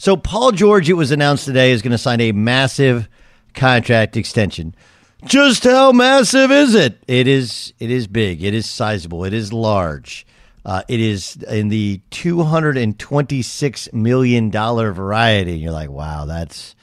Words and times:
So, 0.00 0.16
Paul 0.16 0.52
George, 0.52 0.88
it 0.88 0.94
was 0.94 1.10
announced 1.10 1.44
today, 1.44 1.72
is 1.72 1.82
going 1.82 1.90
to 1.90 1.98
sign 1.98 2.22
a 2.22 2.32
massive 2.32 3.06
contract 3.52 4.16
extension. 4.16 4.74
Just 5.26 5.64
how 5.64 5.92
massive 5.92 6.50
is 6.50 6.74
it? 6.74 7.04
It 7.06 7.26
is. 7.28 7.74
It 7.78 7.90
is 7.90 8.06
big. 8.06 8.42
It 8.42 8.54
is 8.54 8.64
sizable. 8.64 9.26
It 9.26 9.34
is 9.34 9.52
large. 9.52 10.26
Uh, 10.64 10.80
it 10.88 11.00
is 11.00 11.36
in 11.42 11.68
the 11.68 12.00
two 12.08 12.42
hundred 12.44 12.78
and 12.78 12.98
twenty-six 12.98 13.92
million 13.92 14.48
dollar 14.48 14.90
variety. 14.92 15.52
And 15.52 15.60
you're 15.60 15.70
like, 15.70 15.90
wow, 15.90 16.24
that's 16.24 16.74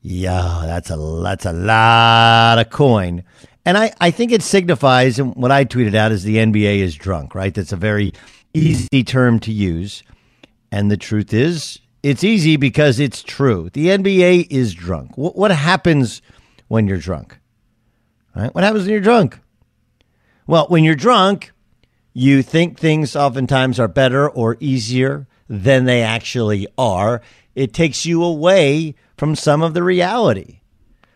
yeah, 0.00 0.62
that's 0.64 0.90
a 0.90 1.20
that's 1.24 1.44
a 1.44 1.52
lot 1.52 2.60
of 2.60 2.70
coin. 2.70 3.24
And 3.64 3.76
I, 3.76 3.92
I 4.00 4.12
think 4.12 4.30
it 4.30 4.42
signifies, 4.42 5.18
and 5.18 5.34
what 5.34 5.50
I 5.50 5.64
tweeted 5.64 5.96
out 5.96 6.12
is 6.12 6.22
the 6.22 6.36
NBA 6.36 6.78
is 6.78 6.94
drunk, 6.94 7.34
right? 7.34 7.52
That's 7.52 7.72
a 7.72 7.76
very 7.76 8.12
easy 8.54 9.02
term 9.02 9.40
to 9.40 9.50
use. 9.50 10.04
And 10.70 10.88
the 10.88 10.96
truth 10.96 11.34
is, 11.34 11.80
it's 12.02 12.24
easy 12.24 12.56
because 12.56 13.00
it's 13.00 13.22
true. 13.22 13.70
The 13.72 13.88
NBA 13.88 14.48
is 14.50 14.74
drunk. 14.74 15.16
What, 15.16 15.36
what 15.36 15.50
happens 15.50 16.22
when 16.68 16.86
you're 16.86 16.98
drunk? 16.98 17.38
Right? 18.34 18.54
What 18.54 18.64
happens 18.64 18.84
when 18.84 18.92
you're 18.92 19.00
drunk? 19.00 19.38
Well, 20.46 20.66
when 20.68 20.84
you're 20.84 20.94
drunk, 20.94 21.52
you 22.12 22.42
think 22.42 22.78
things 22.78 23.16
oftentimes 23.16 23.80
are 23.80 23.88
better 23.88 24.28
or 24.28 24.56
easier 24.60 25.26
than 25.48 25.84
they 25.84 26.02
actually 26.02 26.66
are. 26.78 27.22
It 27.54 27.72
takes 27.72 28.06
you 28.06 28.22
away 28.22 28.94
from 29.16 29.34
some 29.34 29.62
of 29.62 29.74
the 29.74 29.82
reality. 29.82 30.60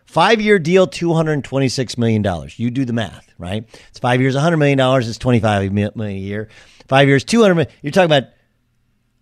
Five 0.05 0.41
year 0.41 0.59
deal, 0.59 0.87
$226 0.87 1.97
million. 1.97 2.49
You 2.57 2.69
do 2.69 2.83
the 2.83 2.91
math, 2.91 3.33
right? 3.37 3.63
It's 3.89 3.99
five 3.99 4.19
years, 4.19 4.35
$100 4.35 4.57
million. 4.57 4.79
It's 4.79 5.17
$25 5.17 5.71
million 5.71 5.99
a 5.99 6.19
year. 6.19 6.49
Five 6.87 7.07
years, 7.07 7.23
$200 7.23 7.55
million. 7.55 7.67
You're 7.81 7.91
talking 7.91 8.13
about 8.13 8.29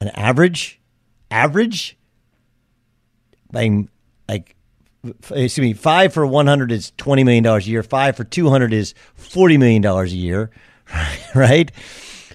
an 0.02 0.08
average 0.10 0.79
average, 1.32 1.98
like 4.28 4.56
excuse 5.04 5.60
me, 5.60 5.74
five 5.74 6.14
for 6.14 6.26
100 6.26 6.72
is 6.72 6.92
$20 6.98 7.24
million 7.26 7.46
a 7.46 7.60
year. 7.60 7.84
Five 7.84 8.18
for 8.18 8.24
200 8.24 8.74
is 8.74 8.94
$40 9.18 9.58
million 9.58 9.86
a 9.86 10.06
year, 10.06 10.52
right? 11.36 11.72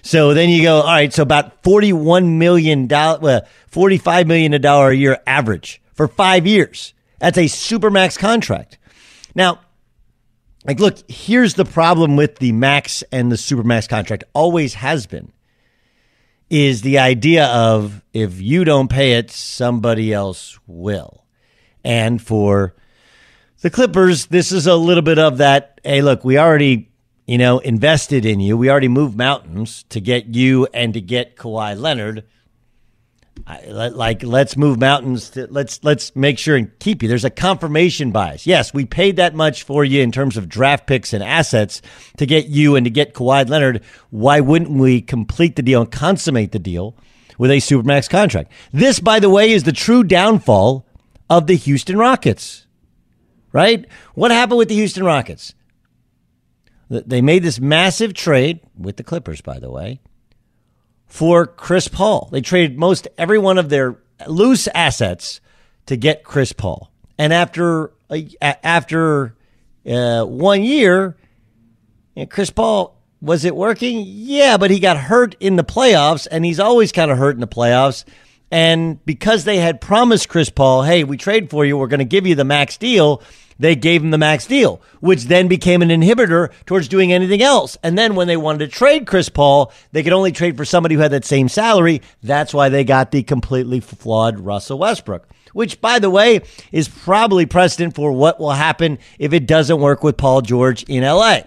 So 0.01 0.33
then 0.33 0.49
you 0.49 0.63
go, 0.63 0.77
all 0.81 0.87
right, 0.87 1.11
so 1.11 1.23
about 1.23 1.63
$41 1.63 2.37
million, 2.37 2.87
well, 2.87 3.41
45 3.67 4.27
million 4.27 4.53
a 4.53 4.59
dollar 4.59 4.89
a 4.89 4.95
year 4.95 5.19
average 5.25 5.81
for 5.93 6.07
five 6.07 6.45
years. 6.45 6.93
That's 7.19 7.37
a 7.37 7.47
super 7.47 7.89
max 7.89 8.17
contract. 8.17 8.77
Now, 9.33 9.61
like, 10.65 10.79
look, 10.79 10.97
here's 11.09 11.53
the 11.55 11.65
problem 11.65 12.15
with 12.15 12.37
the 12.37 12.51
max 12.51 13.03
and 13.11 13.31
the 13.31 13.37
super 13.37 13.63
max 13.63 13.87
contract. 13.87 14.23
Always 14.33 14.75
has 14.75 15.05
been 15.05 15.31
is 16.49 16.81
the 16.81 16.99
idea 16.99 17.45
of 17.47 18.03
if 18.13 18.39
you 18.39 18.63
don't 18.63 18.89
pay 18.89 19.13
it, 19.13 19.31
somebody 19.31 20.13
else 20.13 20.59
will. 20.67 21.25
And 21.83 22.21
for 22.21 22.75
the 23.61 23.69
Clippers, 23.69 24.27
this 24.27 24.51
is 24.51 24.67
a 24.67 24.75
little 24.75 25.03
bit 25.03 25.19
of 25.19 25.37
that. 25.37 25.79
Hey, 25.83 26.01
look, 26.01 26.23
we 26.23 26.37
already, 26.37 26.91
you 27.25 27.37
know, 27.37 27.59
invested 27.59 28.25
in 28.25 28.39
you. 28.39 28.57
We 28.57 28.69
already 28.69 28.87
moved 28.87 29.17
mountains 29.17 29.83
to 29.89 29.99
get 29.99 30.27
you 30.27 30.67
and 30.73 30.93
to 30.93 31.01
get 31.01 31.35
Kawhi 31.35 31.79
Leonard. 31.79 32.25
Like 33.47 34.23
let's 34.23 34.57
move 34.57 34.79
mountains 34.79 35.29
to, 35.31 35.47
let's 35.51 35.83
let's 35.83 36.15
make 36.15 36.39
sure 36.39 36.55
and 36.55 36.77
keep 36.79 37.03
you. 37.03 37.09
There's 37.09 37.25
a 37.25 37.29
confirmation 37.29 38.11
bias. 38.11 38.47
Yes 38.47 38.73
we 38.73 38.85
paid 38.85 39.17
that 39.17 39.35
much 39.35 39.63
for 39.63 39.85
you 39.85 40.01
in 40.01 40.11
terms 40.11 40.35
of 40.35 40.49
draft 40.49 40.87
picks 40.87 41.13
and 41.13 41.23
assets 41.23 41.81
to 42.17 42.25
get 42.25 42.47
you 42.47 42.75
and 42.75 42.85
to 42.85 42.89
get 42.89 43.13
Kawhi 43.13 43.47
Leonard. 43.47 43.83
Why 44.09 44.39
wouldn't 44.39 44.71
we 44.71 44.99
complete 45.01 45.55
the 45.55 45.61
deal 45.61 45.81
and 45.81 45.91
consummate 45.91 46.53
the 46.53 46.59
deal 46.59 46.97
with 47.37 47.51
a 47.51 47.57
supermax 47.57 48.09
contract? 48.09 48.51
This 48.73 48.99
by 48.99 49.19
the 49.19 49.29
way 49.29 49.51
is 49.51 49.63
the 49.63 49.71
true 49.71 50.03
downfall 50.03 50.87
of 51.29 51.45
the 51.45 51.55
Houston 51.55 51.97
Rockets 51.97 52.65
right? 53.55 53.85
What 54.15 54.31
happened 54.31 54.57
with 54.57 54.67
the 54.67 54.75
Houston 54.75 55.05
Rockets? 55.05 55.55
They 56.89 57.21
made 57.21 57.41
this 57.41 57.59
massive 57.59 58.13
trade 58.13 58.59
with 58.77 58.97
the 58.97 59.03
Clippers 59.03 59.41
by 59.41 59.59
the 59.59 59.71
way 59.71 60.01
for 61.07 61.45
Chris 61.45 61.87
Paul. 61.87 62.29
They 62.31 62.41
traded 62.41 62.77
most 62.77 63.07
every 63.17 63.39
one 63.39 63.57
of 63.57 63.69
their 63.69 63.97
loose 64.27 64.67
assets 64.69 65.41
to 65.85 65.95
get 65.95 66.23
Chris 66.23 66.53
Paul. 66.53 66.91
And 67.17 67.31
after 67.31 67.91
after 68.41 69.35
uh, 69.85 70.23
one 70.25 70.63
year, 70.63 71.17
Chris 72.29 72.49
Paul 72.49 72.95
was 73.21 73.43
it 73.43 73.55
working? 73.55 74.03
Yeah, 74.05 74.57
but 74.57 74.69
he 74.69 74.79
got 74.79 74.97
hurt 74.97 75.35
in 75.39 75.55
the 75.55 75.63
playoffs, 75.63 76.27
and 76.29 76.45
he's 76.45 76.59
always 76.59 76.91
kind 76.91 77.09
of 77.09 77.17
hurt 77.17 77.35
in 77.35 77.41
the 77.41 77.47
playoffs. 77.47 78.03
And 78.51 79.03
because 79.05 79.43
they 79.43 79.57
had 79.57 79.81
promised 79.81 80.29
Chris 80.29 80.49
Paul, 80.49 80.83
hey, 80.83 81.03
we 81.03 81.17
trade 81.17 81.49
for 81.49 81.65
you, 81.65 81.77
we're 81.77 81.87
going 81.87 81.99
to 81.99 82.05
give 82.05 82.27
you 82.27 82.35
the 82.35 82.45
max 82.45 82.77
deal, 82.77 83.23
they 83.57 83.75
gave 83.75 84.03
him 84.03 84.11
the 84.11 84.17
max 84.17 84.45
deal, 84.45 84.81
which 84.99 85.25
then 85.25 85.47
became 85.47 85.81
an 85.81 85.89
inhibitor 85.89 86.51
towards 86.65 86.87
doing 86.87 87.13
anything 87.13 87.41
else. 87.41 87.77
And 87.83 87.97
then 87.97 88.15
when 88.15 88.27
they 88.27 88.37
wanted 88.37 88.59
to 88.59 88.67
trade 88.67 89.07
Chris 89.07 89.29
Paul, 89.29 89.71
they 89.91 90.03
could 90.03 90.13
only 90.13 90.31
trade 90.31 90.57
for 90.57 90.65
somebody 90.65 90.95
who 90.95 91.01
had 91.01 91.11
that 91.11 91.25
same 91.25 91.47
salary. 91.47 92.01
That's 92.21 92.53
why 92.53 92.69
they 92.69 92.83
got 92.83 93.11
the 93.11 93.23
completely 93.23 93.79
flawed 93.79 94.39
Russell 94.39 94.79
Westbrook, 94.79 95.27
which, 95.53 95.79
by 95.79 95.99
the 95.99 96.09
way, 96.09 96.41
is 96.71 96.87
probably 96.87 97.45
precedent 97.45 97.95
for 97.95 98.11
what 98.11 98.39
will 98.39 98.51
happen 98.51 98.99
if 99.19 99.33
it 99.33 99.47
doesn't 99.47 99.79
work 99.79 100.03
with 100.03 100.17
Paul 100.17 100.41
George 100.41 100.83
in 100.83 101.03
LA. 101.03 101.41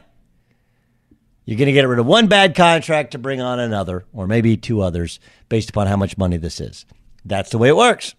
You're 1.44 1.56
going 1.56 1.66
to 1.66 1.72
get 1.72 1.88
rid 1.88 1.98
of 1.98 2.04
one 2.04 2.26
bad 2.26 2.54
contract 2.54 3.12
to 3.12 3.18
bring 3.18 3.40
on 3.40 3.58
another, 3.58 4.04
or 4.12 4.26
maybe 4.26 4.58
two 4.58 4.82
others, 4.82 5.18
based 5.48 5.70
upon 5.70 5.86
how 5.86 5.96
much 5.96 6.18
money 6.18 6.36
this 6.36 6.60
is. 6.60 6.84
That's 7.24 7.50
the 7.50 7.56
way 7.56 7.68
it 7.68 7.76
works. 7.76 8.14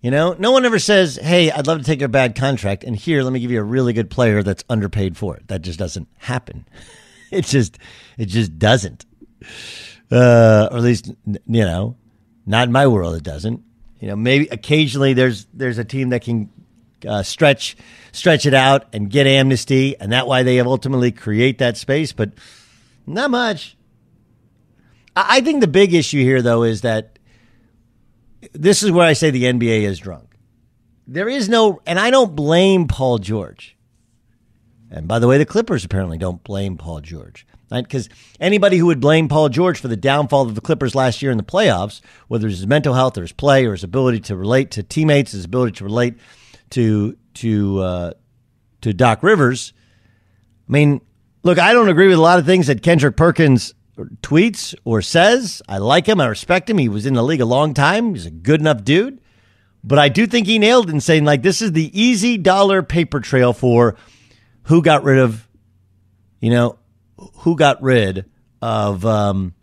You 0.00 0.10
know, 0.10 0.34
no 0.38 0.50
one 0.50 0.64
ever 0.64 0.78
says, 0.78 1.16
"Hey, 1.16 1.50
I'd 1.50 1.66
love 1.66 1.78
to 1.78 1.84
take 1.84 2.00
a 2.00 2.08
bad 2.08 2.34
contract, 2.34 2.84
and 2.84 2.96
here, 2.96 3.22
let 3.22 3.32
me 3.32 3.40
give 3.40 3.50
you 3.50 3.60
a 3.60 3.64
really 3.64 3.92
good 3.92 4.08
player 4.08 4.42
that's 4.42 4.64
underpaid 4.68 5.16
for 5.16 5.36
it." 5.36 5.48
That 5.48 5.62
just 5.62 5.78
doesn't 5.78 6.08
happen. 6.18 6.66
It 7.32 7.44
just, 7.44 7.78
it 8.18 8.26
just 8.26 8.58
doesn't. 8.58 9.06
Uh, 10.10 10.68
or 10.72 10.78
at 10.78 10.82
least, 10.82 11.12
you 11.46 11.64
know, 11.64 11.96
not 12.44 12.66
in 12.66 12.72
my 12.72 12.88
world. 12.88 13.14
It 13.14 13.22
doesn't. 13.22 13.62
You 14.00 14.08
know, 14.08 14.16
maybe 14.16 14.48
occasionally 14.48 15.12
there's 15.12 15.46
there's 15.54 15.78
a 15.78 15.84
team 15.84 16.08
that 16.08 16.22
can 16.22 16.50
uh, 17.06 17.22
stretch 17.22 17.76
stretch 18.10 18.46
it 18.46 18.54
out 18.54 18.86
and 18.92 19.08
get 19.08 19.28
amnesty, 19.28 19.96
and 20.00 20.10
that 20.10 20.26
why 20.26 20.42
they 20.42 20.58
ultimately 20.58 21.12
create 21.12 21.58
that 21.58 21.76
space, 21.76 22.12
but 22.12 22.32
not 23.06 23.30
much. 23.30 23.76
I 25.14 25.40
think 25.40 25.60
the 25.60 25.68
big 25.68 25.94
issue 25.94 26.22
here, 26.22 26.42
though, 26.42 26.62
is 26.62 26.80
that 26.80 27.18
this 28.52 28.82
is 28.82 28.90
where 28.90 29.06
I 29.06 29.12
say 29.12 29.30
the 29.30 29.44
NBA 29.44 29.82
is 29.82 29.98
drunk. 29.98 30.36
There 31.06 31.28
is 31.28 31.48
no, 31.48 31.80
and 31.86 31.98
I 31.98 32.10
don't 32.10 32.36
blame 32.36 32.86
Paul 32.86 33.18
George. 33.18 33.76
And 34.90 35.06
by 35.06 35.18
the 35.18 35.28
way, 35.28 35.38
the 35.38 35.46
Clippers 35.46 35.84
apparently 35.84 36.18
don't 36.18 36.42
blame 36.42 36.76
Paul 36.76 37.00
George. 37.00 37.46
Right? 37.70 37.84
Because 37.84 38.08
anybody 38.40 38.78
who 38.78 38.86
would 38.86 39.00
blame 39.00 39.28
Paul 39.28 39.48
George 39.48 39.78
for 39.78 39.86
the 39.86 39.96
downfall 39.96 40.42
of 40.42 40.56
the 40.56 40.60
Clippers 40.60 40.96
last 40.96 41.22
year 41.22 41.30
in 41.30 41.36
the 41.36 41.44
playoffs, 41.44 42.00
whether 42.26 42.48
it's 42.48 42.56
his 42.56 42.66
mental 42.66 42.94
health 42.94 43.16
or 43.16 43.22
his 43.22 43.32
play 43.32 43.64
or 43.64 43.72
his 43.72 43.84
ability 43.84 44.20
to 44.20 44.36
relate 44.36 44.72
to 44.72 44.82
teammates, 44.82 45.32
his 45.32 45.44
ability 45.44 45.72
to 45.72 45.84
relate 45.84 46.14
to 46.70 47.16
to 47.34 47.78
uh, 47.78 48.12
to 48.80 48.92
Doc 48.92 49.22
Rivers. 49.22 49.72
I 50.68 50.72
mean, 50.72 51.00
look, 51.44 51.58
I 51.60 51.72
don't 51.72 51.88
agree 51.88 52.08
with 52.08 52.18
a 52.18 52.22
lot 52.22 52.40
of 52.40 52.46
things 52.46 52.66
that 52.66 52.82
Kendrick 52.82 53.16
Perkins 53.16 53.74
tweets 54.06 54.74
or 54.84 55.02
says. 55.02 55.62
I 55.68 55.78
like 55.78 56.06
him. 56.06 56.20
I 56.20 56.26
respect 56.26 56.68
him. 56.68 56.78
He 56.78 56.88
was 56.88 57.06
in 57.06 57.14
the 57.14 57.22
league 57.22 57.40
a 57.40 57.46
long 57.46 57.74
time. 57.74 58.14
He's 58.14 58.26
a 58.26 58.30
good 58.30 58.60
enough 58.60 58.84
dude. 58.84 59.20
But 59.82 59.98
I 59.98 60.08
do 60.08 60.26
think 60.26 60.46
he 60.46 60.58
nailed 60.58 60.88
it 60.88 60.92
in 60.92 61.00
saying 61.00 61.24
like 61.24 61.42
this 61.42 61.62
is 61.62 61.72
the 61.72 61.98
easy 61.98 62.36
dollar 62.36 62.82
paper 62.82 63.20
trail 63.20 63.52
for 63.52 63.96
who 64.64 64.82
got 64.82 65.04
rid 65.04 65.18
of, 65.18 65.48
you 66.40 66.50
know, 66.50 66.78
who 67.38 67.56
got 67.56 67.82
rid 67.82 68.26
of 68.60 69.06
um, 69.06 69.54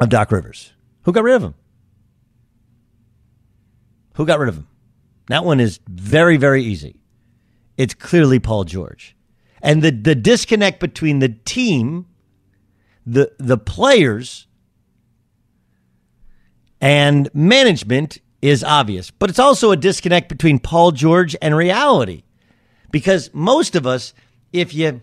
of 0.00 0.08
Doc 0.08 0.32
Rivers. 0.32 0.72
Who 1.02 1.12
got 1.12 1.22
rid 1.22 1.36
of 1.36 1.42
him? 1.42 1.54
Who 4.14 4.26
got 4.26 4.38
rid 4.38 4.48
of 4.48 4.56
him? 4.56 4.66
That 5.28 5.44
one 5.44 5.60
is 5.60 5.78
very, 5.88 6.36
very 6.36 6.64
easy. 6.64 7.00
It's 7.76 7.94
clearly 7.94 8.38
Paul 8.38 8.64
George. 8.64 9.16
And 9.62 9.82
the, 9.82 9.90
the 9.90 10.14
disconnect 10.14 10.80
between 10.80 11.20
the 11.20 11.28
team, 11.28 12.06
the 13.06 13.32
the 13.38 13.58
players, 13.58 14.46
and 16.80 17.28
management 17.34 18.18
is 18.42 18.64
obvious. 18.64 19.10
But 19.10 19.30
it's 19.30 19.38
also 19.38 19.70
a 19.70 19.76
disconnect 19.76 20.28
between 20.28 20.58
Paul 20.58 20.92
George 20.92 21.36
and 21.40 21.56
reality. 21.56 22.22
Because 22.90 23.30
most 23.32 23.76
of 23.76 23.86
us, 23.86 24.14
if 24.52 24.74
you 24.74 25.00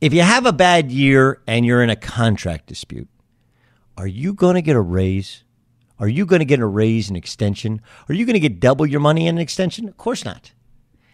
if 0.00 0.12
you 0.12 0.22
have 0.22 0.46
a 0.46 0.52
bad 0.52 0.90
year 0.92 1.42
and 1.46 1.66
you're 1.66 1.82
in 1.82 1.90
a 1.90 1.96
contract 1.96 2.66
dispute, 2.66 3.08
are 3.96 4.06
you 4.06 4.32
going 4.32 4.54
to 4.54 4.62
get 4.62 4.76
a 4.76 4.80
raise? 4.80 5.44
Are 5.98 6.08
you 6.08 6.24
going 6.24 6.38
to 6.38 6.46
get 6.46 6.60
a 6.60 6.66
raise 6.66 7.08
and 7.08 7.16
extension? 7.16 7.80
Are 8.08 8.14
you 8.14 8.24
going 8.24 8.34
to 8.34 8.40
get 8.40 8.60
double 8.60 8.86
your 8.86 9.00
money 9.00 9.26
in 9.26 9.36
an 9.36 9.40
extension? 9.42 9.88
Of 9.88 9.96
course 9.96 10.24
not. 10.24 10.52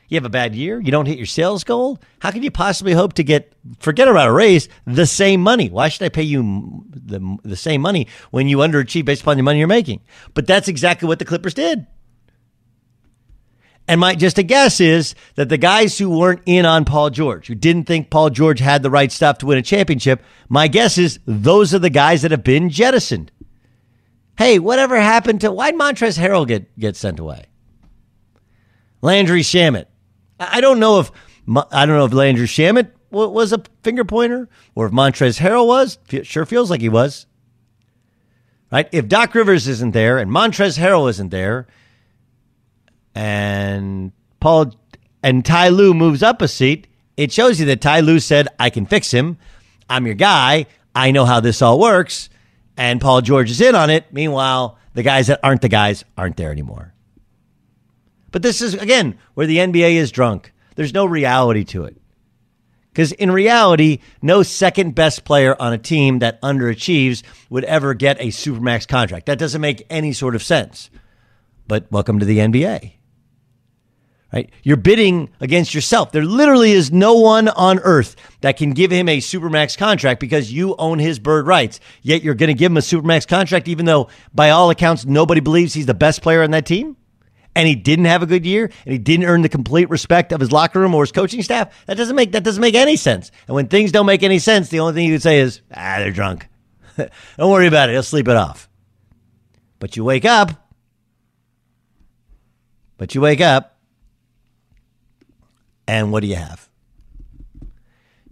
You 0.09 0.17
have 0.17 0.25
a 0.25 0.31
bad 0.31 0.55
year, 0.55 0.81
you 0.81 0.91
don't 0.93 1.07
hit 1.07 1.17
your 1.17 1.27
sales 1.27 1.65
goal. 1.65 1.99
How 2.21 2.31
can 2.31 2.43
you 2.43 2.51
possibly 2.51 2.93
hope 2.93 3.15
to 3.15 3.25
get, 3.25 3.53
forget 3.79 4.07
about 4.07 4.29
a 4.29 4.33
raise, 4.33 4.69
the 4.87 5.07
same 5.07 5.41
money? 5.41 5.71
Why 5.71 5.89
should 5.89 6.05
I 6.05 6.11
pay 6.11 6.23
you 6.23 6.85
the, 6.91 7.39
the 7.43 7.57
same 7.57 7.81
money 7.81 8.09
when 8.31 8.47
you 8.47 8.59
underachieve 8.59 9.07
based 9.07 9.23
upon 9.23 9.37
the 9.37 9.43
money 9.43 9.59
you're 9.59 9.69
making? 9.69 10.03
But 10.35 10.47
that's 10.47 10.69
exactly 10.69 11.09
what 11.09 11.19
the 11.19 11.25
Clippers 11.25 11.55
did. 11.55 11.87
And 13.87 14.01
my 14.01 14.15
just 14.15 14.39
a 14.39 14.43
guess 14.43 14.81
is 14.81 15.15
that 15.35 15.51
the 15.51 15.59
guys 15.59 15.99
who 15.99 16.19
weren't 16.19 16.41
in 16.47 16.65
on 16.65 16.85
Paul 16.85 17.11
George, 17.11 17.47
who 17.49 17.55
didn't 17.55 17.85
think 17.85 18.09
Paul 18.09 18.31
George 18.31 18.61
had 18.61 18.83
the 18.83 18.91
right 18.91 19.13
stuff 19.13 19.39
to 19.39 19.47
win 19.47 19.59
a 19.59 19.63
championship, 19.63 20.23
my 20.49 20.69
guess 20.69 20.97
is 20.97 21.19
those 21.27 21.75
are 21.75 21.79
the 21.79 21.91
guys 21.91 22.23
that 22.23 22.31
have 22.31 22.45
been 22.45 22.71
jettisoned. 22.71 23.31
Hey, 24.39 24.59
whatever 24.59 24.99
happened 24.99 25.43
to 25.43 25.53
why'd 25.53 25.75
Montrezl 25.75 26.19
Harrell 26.19 26.47
get, 26.49 26.77
get 26.79 26.97
sent 26.97 27.19
away? 27.19 27.45
Landry 29.03 29.43
Shamet. 29.43 29.85
I 30.39 30.61
don't 30.61 30.81
know 30.81 31.01
if 31.01 31.11
I 31.73 31.87
don't 31.87 31.97
know 31.97 32.05
if 32.05 32.13
Landry 32.13 32.47
Shamet 32.47 32.91
was 33.11 33.53
a 33.53 33.63
finger 33.83 34.05
pointer 34.05 34.49
or 34.75 34.87
if 34.87 34.93
Montrezl 34.93 35.41
Harrell 35.41 35.67
was. 35.67 35.99
Sure 36.25 36.47
feels 36.47 36.71
like 36.71 36.81
he 36.81 36.89
was. 36.89 37.27
Right? 38.73 38.89
If 38.91 39.07
Doc 39.07 39.35
Rivers 39.35 39.69
isn't 39.69 39.93
there 39.93 40.19
and 40.19 40.31
Montrezl 40.31 40.79
Harrell 40.79 41.09
isn't 41.09 41.31
there, 41.31 41.69
and 43.15 44.13
Paul 44.41 44.75
and 45.23 45.45
Ty 45.45 45.69
Lue 45.69 45.95
moves 45.95 46.23
up 46.23 46.43
a 46.43 46.49
seat, 46.49 46.89
it 47.17 47.31
shows 47.31 47.61
you 47.61 47.67
that 47.67 47.81
Ty 47.81 48.01
Lue 48.01 48.19
said, 48.19 48.49
"I 48.59 48.71
can 48.71 48.87
fix 48.87 49.13
him. 49.13 49.39
I'm 49.89 50.07
your 50.07 50.17
guy. 50.17 50.67
I 50.95 51.13
know 51.13 51.25
how 51.25 51.41
this 51.41 51.63
all 51.63 51.79
works." 51.79 52.29
and 52.77 53.01
Paul 53.01 53.21
George 53.21 53.51
is 53.51 53.61
in 53.61 53.75
on 53.75 53.91
it. 53.91 54.07
Meanwhile, 54.13 54.79
the 54.95 55.03
guys 55.03 55.29
that 55.29 55.41
aren't 55.43 55.63
the 55.63 55.69
guys 55.69 56.05
aren't 56.17 56.37
there 56.37 56.51
anymore. 56.51 56.94
But 58.35 58.43
this 58.43 58.61
is, 58.61 58.75
again, 58.75 59.17
where 59.35 59.47
the 59.47 59.59
NBA 59.59 59.95
is 59.95 60.11
drunk. 60.11 60.53
There's 60.75 60.93
no 60.93 61.07
reality 61.07 61.63
to 61.67 61.85
it. 61.85 61.97
Because 62.91 63.13
in 63.13 63.31
reality, 63.31 64.01
no 64.23 64.43
second 64.43 64.97
best 64.97 65.25
player 65.25 65.55
on 65.57 65.73
a 65.73 65.79
team 65.79 66.19
that 66.19 66.43
underachieves 66.43 67.23
would 67.49 67.63
ever 67.63 67.95
get 67.95 68.21
a 68.21 68.31
Supermax 68.31 68.89
contract. 68.89 69.27
That 69.27 69.39
doesn't 69.39 69.61
make 69.61 69.87
any 69.89 70.13
sort 70.13 70.35
of 70.35 70.43
sense. 70.43 70.91
But 71.69 71.87
welcome 71.93 72.19
to 72.19 72.27
the 72.27 72.39
NBA 72.39 72.95
right? 74.33 74.51
You're 74.65 74.77
bidding 74.77 75.31
against 75.41 75.75
yourself. 75.77 76.11
There 76.11 76.25
literally 76.25 76.73
is 76.73 76.91
no 76.91 77.15
one 77.15 77.47
on 77.47 77.79
earth 77.79 78.17
that 78.41 78.57
can 78.57 78.73
give 78.73 78.91
him 78.91 79.09
a 79.09 79.19
supermax 79.19 79.79
contract 79.79 80.19
because 80.19 80.53
you 80.53 80.75
own 80.75 80.99
his 80.99 81.21
bird 81.21 81.47
rights. 81.47 81.79
Yet 82.03 82.25
you're 82.25 82.35
going 82.35 82.49
to 82.49 82.55
give 82.55 82.73
him 82.73 82.77
a 82.77 82.81
supermax 82.81 83.29
contract, 83.29 83.69
even 83.69 83.87
though 83.87 84.09
by 84.35 84.51
all 84.51 84.71
accounts 84.71 85.05
nobody 85.05 85.41
believes 85.41 85.73
he's 85.73 85.87
the 85.87 85.95
best 85.95 86.21
player 86.21 86.43
on 86.43 86.51
that 86.51 86.67
team. 86.67 86.97
And 87.57 87.69
he 87.69 87.75
didn't 87.77 88.07
have 88.07 88.23
a 88.23 88.27
good 88.27 88.45
year, 88.45 88.65
and 88.85 88.93
he 88.93 88.99
didn't 88.99 89.27
earn 89.27 89.43
the 89.43 89.49
complete 89.49 89.89
respect 89.89 90.33
of 90.33 90.41
his 90.41 90.51
locker 90.51 90.81
room 90.81 90.95
or 90.95 91.05
his 91.05 91.13
coaching 91.13 91.43
staff. 91.43 91.87
That 91.87 91.97
doesn't 91.97 92.17
make 92.17 92.33
that 92.33 92.43
doesn't 92.43 92.61
make 92.61 92.75
any 92.75 92.97
sense. 92.97 93.31
And 93.47 93.55
when 93.55 93.69
things 93.69 93.93
don't 93.93 94.07
make 94.07 94.23
any 94.25 94.41
sense, 94.41 94.71
the 94.71 94.81
only 94.81 94.95
thing 94.95 95.07
you 95.07 95.15
can 95.15 95.21
say 95.21 95.39
is, 95.39 95.61
"Ah, 95.73 95.97
they're 95.99 96.11
drunk." 96.11 96.49
don't 96.97 97.51
worry 97.51 97.69
about 97.69 97.89
it; 97.89 97.93
he'll 97.93 98.03
sleep 98.03 98.27
it 98.27 98.37
off. 98.37 98.69
But 99.79 99.97
you 99.97 100.05
wake 100.05 100.25
up. 100.25 100.51
But 102.97 103.15
you 103.15 103.21
wake 103.21 103.41
up 103.41 103.75
and 105.87 106.13
what 106.13 106.21
do 106.21 106.27
you 106.27 106.37
have? 106.37 106.69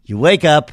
You 0.05 0.19
wake 0.19 0.45
up 0.45 0.73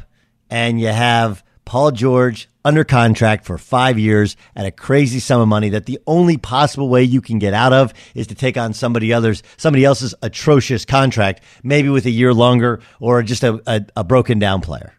and 0.49 0.79
you 0.79 0.87
have 0.87 1.43
Paul 1.65 1.91
George 1.91 2.49
under 2.69 2.83
contract 2.83 3.45
for 3.45 3.57
five 3.57 3.97
years 3.97 4.37
at 4.55 4.67
a 4.67 4.71
crazy 4.71 5.19
sum 5.19 5.41
of 5.41 5.47
money 5.47 5.69
that 5.69 5.87
the 5.87 5.97
only 6.05 6.37
possible 6.37 6.87
way 6.87 7.03
you 7.03 7.19
can 7.19 7.39
get 7.39 7.51
out 7.51 7.73
of 7.73 7.91
is 8.13 8.27
to 8.27 8.35
take 8.35 8.57
on 8.57 8.73
somebody 8.73 9.11
others, 9.11 9.41
somebody 9.57 9.83
else's 9.83 10.13
atrocious 10.21 10.85
contract, 10.85 11.43
maybe 11.63 11.89
with 11.89 12.05
a 12.05 12.11
year 12.11 12.31
longer 12.31 12.79
or 12.99 13.23
just 13.23 13.43
a, 13.43 13.59
a, 13.65 13.81
a 13.97 14.03
broken 14.03 14.37
down 14.37 14.61
player. 14.61 14.93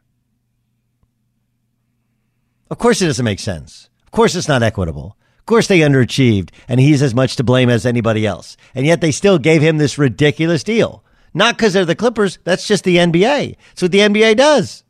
Of 2.68 2.78
course, 2.78 3.00
it 3.00 3.06
doesn't 3.06 3.24
make 3.24 3.38
sense. 3.38 3.88
Of 4.04 4.10
course, 4.10 4.34
it's 4.34 4.48
not 4.48 4.64
equitable. 4.64 5.16
Of 5.38 5.46
course, 5.46 5.68
they 5.68 5.78
underachieved, 5.78 6.50
and 6.68 6.80
he's 6.80 7.02
as 7.02 7.14
much 7.14 7.36
to 7.36 7.44
blame 7.44 7.70
as 7.70 7.86
anybody 7.86 8.26
else. 8.26 8.56
And 8.74 8.84
yet, 8.84 9.00
they 9.00 9.12
still 9.12 9.38
gave 9.38 9.62
him 9.62 9.78
this 9.78 9.96
ridiculous 9.96 10.64
deal. 10.64 11.04
Not 11.32 11.56
because 11.56 11.72
they're 11.72 11.84
the 11.84 11.94
Clippers. 11.94 12.40
That's 12.42 12.66
just 12.66 12.82
the 12.82 12.96
NBA. 12.96 13.56
That's 13.68 13.82
what 13.82 13.92
the 13.92 14.00
NBA 14.00 14.36
does. 14.36 14.82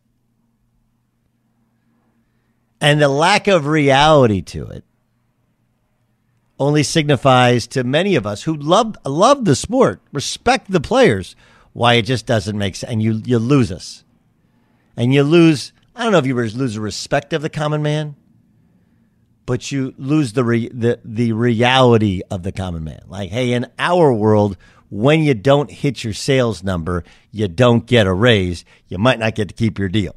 And 2.80 3.00
the 3.00 3.08
lack 3.08 3.46
of 3.46 3.66
reality 3.66 4.40
to 4.42 4.66
it 4.68 4.84
only 6.58 6.82
signifies 6.82 7.66
to 7.66 7.84
many 7.84 8.14
of 8.16 8.26
us 8.26 8.42
who 8.42 8.54
love 8.54 8.96
love 9.04 9.44
the 9.44 9.56
sport, 9.56 10.00
respect 10.12 10.70
the 10.70 10.80
players, 10.80 11.34
why 11.72 11.94
it 11.94 12.02
just 12.02 12.26
doesn't 12.26 12.56
make 12.56 12.76
sense. 12.76 12.92
And 12.92 13.02
you 13.02 13.20
you 13.24 13.38
lose 13.38 13.72
us, 13.72 14.04
and 14.96 15.12
you 15.12 15.22
lose. 15.22 15.72
I 15.94 16.04
don't 16.04 16.12
know 16.12 16.18
if 16.18 16.26
you 16.26 16.34
lose 16.34 16.74
the 16.74 16.80
respect 16.80 17.32
of 17.32 17.42
the 17.42 17.50
common 17.50 17.82
man, 17.82 18.16
but 19.46 19.72
you 19.72 19.94
lose 19.98 20.32
the 20.32 20.44
re, 20.44 20.68
the 20.68 21.00
the 21.04 21.32
reality 21.32 22.20
of 22.30 22.42
the 22.42 22.52
common 22.52 22.84
man. 22.84 23.02
Like, 23.08 23.30
hey, 23.30 23.52
in 23.52 23.66
our 23.78 24.12
world, 24.12 24.56
when 24.90 25.22
you 25.22 25.34
don't 25.34 25.70
hit 25.70 26.04
your 26.04 26.12
sales 26.12 26.62
number, 26.62 27.04
you 27.30 27.48
don't 27.48 27.86
get 27.86 28.06
a 28.06 28.12
raise. 28.12 28.64
You 28.88 28.98
might 28.98 29.18
not 29.18 29.34
get 29.34 29.48
to 29.48 29.54
keep 29.54 29.78
your 29.78 29.88
deal. 29.88 30.14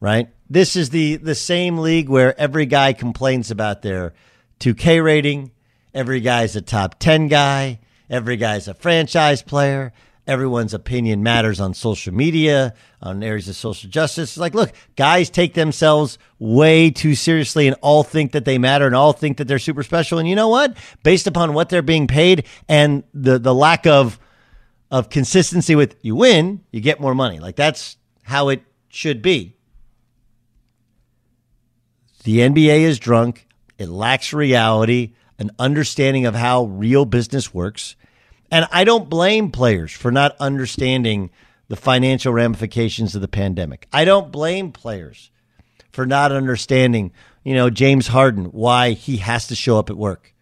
Right? 0.00 0.28
This 0.48 0.76
is 0.76 0.90
the 0.90 1.16
the 1.16 1.34
same 1.34 1.78
league 1.78 2.08
where 2.08 2.38
every 2.38 2.66
guy 2.66 2.92
complains 2.92 3.50
about 3.50 3.82
their 3.82 4.14
2K 4.60 5.02
rating. 5.02 5.50
Every 5.94 6.20
guy's 6.20 6.56
a 6.56 6.62
top 6.62 6.98
10 6.98 7.28
guy. 7.28 7.80
Every 8.10 8.36
guy's 8.36 8.68
a 8.68 8.74
franchise 8.74 9.42
player. 9.42 9.92
Everyone's 10.26 10.74
opinion 10.74 11.22
matters 11.22 11.58
on 11.58 11.72
social 11.72 12.12
media, 12.12 12.74
on 13.00 13.22
areas 13.22 13.48
of 13.48 13.56
social 13.56 13.88
justice. 13.88 14.32
It's 14.32 14.38
like, 14.38 14.54
look, 14.54 14.72
guys 14.94 15.30
take 15.30 15.54
themselves 15.54 16.18
way 16.38 16.90
too 16.90 17.14
seriously 17.14 17.66
and 17.66 17.74
all 17.80 18.02
think 18.02 18.32
that 18.32 18.44
they 18.44 18.58
matter 18.58 18.84
and 18.86 18.94
all 18.94 19.14
think 19.14 19.38
that 19.38 19.48
they're 19.48 19.58
super 19.58 19.82
special. 19.82 20.18
And 20.18 20.28
you 20.28 20.36
know 20.36 20.48
what? 20.48 20.76
Based 21.02 21.26
upon 21.26 21.54
what 21.54 21.70
they're 21.70 21.80
being 21.80 22.06
paid 22.06 22.44
and 22.68 23.04
the 23.14 23.38
the 23.38 23.54
lack 23.54 23.86
of 23.86 24.20
of 24.90 25.08
consistency 25.08 25.74
with 25.74 25.96
you 26.02 26.14
win, 26.14 26.62
you 26.72 26.80
get 26.80 27.00
more 27.00 27.14
money. 27.14 27.40
Like 27.40 27.56
that's 27.56 27.96
how 28.22 28.48
it 28.48 28.62
should 28.88 29.22
be. 29.22 29.56
The 32.28 32.40
NBA 32.40 32.80
is 32.80 32.98
drunk. 32.98 33.46
It 33.78 33.88
lacks 33.88 34.34
reality, 34.34 35.14
an 35.38 35.50
understanding 35.58 36.26
of 36.26 36.34
how 36.34 36.64
real 36.64 37.06
business 37.06 37.54
works. 37.54 37.96
And 38.50 38.68
I 38.70 38.84
don't 38.84 39.08
blame 39.08 39.50
players 39.50 39.92
for 39.92 40.12
not 40.12 40.36
understanding 40.38 41.30
the 41.68 41.76
financial 41.76 42.34
ramifications 42.34 43.14
of 43.14 43.22
the 43.22 43.28
pandemic. 43.28 43.88
I 43.94 44.04
don't 44.04 44.30
blame 44.30 44.72
players 44.72 45.30
for 45.90 46.04
not 46.04 46.30
understanding, 46.30 47.12
you 47.44 47.54
know, 47.54 47.70
James 47.70 48.08
Harden, 48.08 48.52
why 48.52 48.90
he 48.90 49.16
has 49.16 49.46
to 49.46 49.54
show 49.54 49.78
up 49.78 49.88
at 49.88 49.96
work 49.96 50.34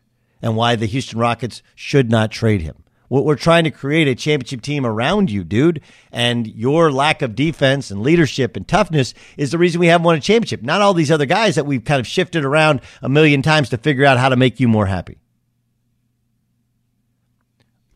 and 0.42 0.56
why 0.56 0.74
the 0.74 0.86
Houston 0.86 1.20
Rockets 1.20 1.62
should 1.76 2.10
not 2.10 2.32
trade 2.32 2.62
him. 2.62 2.82
We're 3.08 3.36
trying 3.36 3.64
to 3.64 3.70
create 3.70 4.08
a 4.08 4.14
championship 4.14 4.62
team 4.62 4.84
around 4.84 5.30
you, 5.30 5.44
dude. 5.44 5.80
And 6.12 6.46
your 6.46 6.90
lack 6.90 7.22
of 7.22 7.34
defense 7.34 7.90
and 7.90 8.02
leadership 8.02 8.56
and 8.56 8.66
toughness 8.66 9.14
is 9.36 9.50
the 9.50 9.58
reason 9.58 9.80
we 9.80 9.86
haven't 9.86 10.04
won 10.04 10.16
a 10.16 10.20
championship. 10.20 10.62
Not 10.62 10.80
all 10.80 10.94
these 10.94 11.10
other 11.10 11.26
guys 11.26 11.54
that 11.54 11.66
we've 11.66 11.84
kind 11.84 12.00
of 12.00 12.06
shifted 12.06 12.44
around 12.44 12.80
a 13.02 13.08
million 13.08 13.42
times 13.42 13.68
to 13.70 13.78
figure 13.78 14.04
out 14.04 14.18
how 14.18 14.28
to 14.28 14.36
make 14.36 14.60
you 14.60 14.68
more 14.68 14.86
happy. 14.86 15.18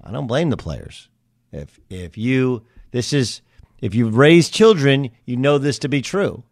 I 0.03 0.13
don't 0.13 0.27
blame 0.27 0.51
the 0.51 0.57
players. 0.57 1.09
If 1.53 1.79
if 1.89 2.17
you 2.17 2.65
this 2.91 3.13
is 3.13 3.43
if 3.81 3.95
you've 3.95 4.17
raised 4.17 4.53
children, 4.53 5.11
you 5.25 5.37
know 5.37 5.59
this 5.59 5.79
to 5.81 5.89
be 5.89 6.03
true. 6.03 6.45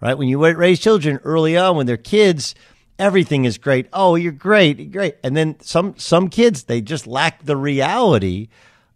Right? 0.00 0.16
When 0.16 0.28
you 0.28 0.38
raise 0.38 0.78
children 0.78 1.18
early 1.24 1.56
on 1.56 1.76
when 1.76 1.86
they're 1.86 1.96
kids, 1.96 2.54
everything 2.98 3.44
is 3.44 3.58
great. 3.58 3.88
Oh, 3.92 4.14
you're 4.14 4.32
great, 4.32 4.90
great. 4.92 5.16
And 5.22 5.36
then 5.36 5.56
some 5.60 5.94
some 5.98 6.28
kids 6.28 6.64
they 6.64 6.80
just 6.80 7.06
lack 7.06 7.44
the 7.44 7.56
reality 7.56 8.48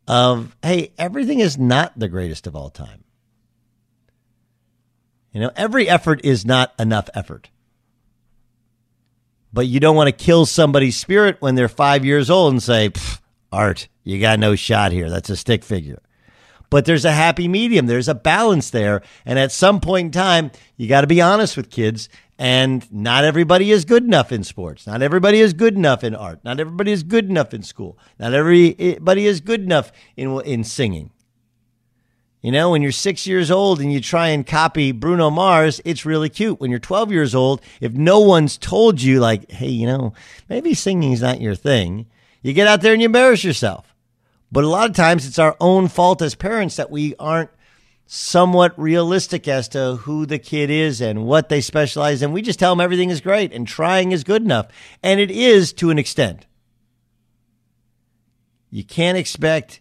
of 0.08 0.56
hey, 0.62 0.92
everything 0.98 1.40
is 1.40 1.58
not 1.58 1.98
the 1.98 2.08
greatest 2.08 2.46
of 2.46 2.56
all 2.56 2.70
time. 2.70 3.04
You 5.32 5.40
know, 5.40 5.50
every 5.56 5.88
effort 5.88 6.20
is 6.24 6.44
not 6.44 6.74
enough 6.78 7.08
effort. 7.14 7.48
But 9.52 9.66
you 9.66 9.80
don't 9.80 9.96
want 9.96 10.08
to 10.08 10.24
kill 10.24 10.46
somebody's 10.46 10.96
spirit 10.96 11.36
when 11.40 11.54
they're 11.54 11.68
5 11.68 12.04
years 12.04 12.30
old 12.30 12.52
and 12.52 12.62
say, 12.62 12.90
"Art, 13.50 13.88
you 14.02 14.18
got 14.20 14.38
no 14.38 14.56
shot 14.56 14.92
here. 14.92 15.10
That's 15.10 15.30
a 15.30 15.36
stick 15.36 15.62
figure." 15.62 16.02
but 16.72 16.86
there's 16.86 17.04
a 17.04 17.12
happy 17.12 17.48
medium. 17.48 17.84
There's 17.84 18.08
a 18.08 18.14
balance 18.14 18.70
there. 18.70 19.02
And 19.26 19.38
at 19.38 19.52
some 19.52 19.78
point 19.78 20.06
in 20.06 20.10
time, 20.10 20.50
you 20.78 20.88
got 20.88 21.02
to 21.02 21.06
be 21.06 21.20
honest 21.20 21.54
with 21.54 21.68
kids 21.68 22.08
and 22.42 22.92
not 22.92 23.24
everybody 23.24 23.70
is 23.70 23.84
good 23.84 24.02
enough 24.02 24.32
in 24.32 24.42
sports. 24.42 24.84
Not 24.84 25.00
everybody 25.00 25.38
is 25.38 25.52
good 25.52 25.76
enough 25.76 26.02
in 26.02 26.12
art. 26.12 26.40
Not 26.42 26.58
everybody 26.58 26.90
is 26.90 27.04
good 27.04 27.30
enough 27.30 27.54
in 27.54 27.62
school. 27.62 27.96
Not 28.18 28.34
everybody 28.34 29.26
is 29.26 29.40
good 29.40 29.60
enough 29.60 29.92
in 30.16 30.40
in 30.40 30.64
singing. 30.64 31.12
You 32.40 32.50
know, 32.50 32.72
when 32.72 32.82
you're 32.82 32.90
six 32.90 33.28
years 33.28 33.52
old 33.52 33.80
and 33.80 33.92
you 33.92 34.00
try 34.00 34.26
and 34.26 34.44
copy 34.44 34.90
Bruno 34.90 35.30
Mars, 35.30 35.80
it's 35.84 36.04
really 36.04 36.28
cute. 36.28 36.58
When 36.58 36.72
you're 36.72 36.80
12 36.80 37.12
years 37.12 37.32
old, 37.32 37.62
if 37.80 37.92
no 37.92 38.18
one's 38.18 38.58
told 38.58 39.00
you, 39.00 39.20
like, 39.20 39.48
hey, 39.48 39.68
you 39.68 39.86
know, 39.86 40.12
maybe 40.48 40.74
singing's 40.74 41.22
not 41.22 41.40
your 41.40 41.54
thing, 41.54 42.06
you 42.42 42.52
get 42.52 42.66
out 42.66 42.80
there 42.80 42.92
and 42.92 43.00
you 43.00 43.06
embarrass 43.06 43.44
yourself. 43.44 43.94
But 44.50 44.64
a 44.64 44.68
lot 44.68 44.90
of 44.90 44.96
times 44.96 45.28
it's 45.28 45.38
our 45.38 45.56
own 45.60 45.86
fault 45.86 46.20
as 46.20 46.34
parents 46.34 46.74
that 46.74 46.90
we 46.90 47.14
aren't 47.20 47.50
somewhat 48.14 48.78
realistic 48.78 49.48
as 49.48 49.68
to 49.68 49.96
who 49.96 50.26
the 50.26 50.38
kid 50.38 50.68
is 50.68 51.00
and 51.00 51.24
what 51.24 51.48
they 51.48 51.62
specialize 51.62 52.20
in. 52.20 52.30
We 52.30 52.42
just 52.42 52.58
tell 52.58 52.70
them 52.72 52.80
everything 52.82 53.08
is 53.08 53.22
great 53.22 53.54
and 53.54 53.66
trying 53.66 54.12
is 54.12 54.22
good 54.22 54.42
enough. 54.42 54.68
And 55.02 55.18
it 55.18 55.30
is 55.30 55.72
to 55.74 55.88
an 55.88 55.98
extent. 55.98 56.46
You 58.68 58.84
can't 58.84 59.16
expect 59.16 59.80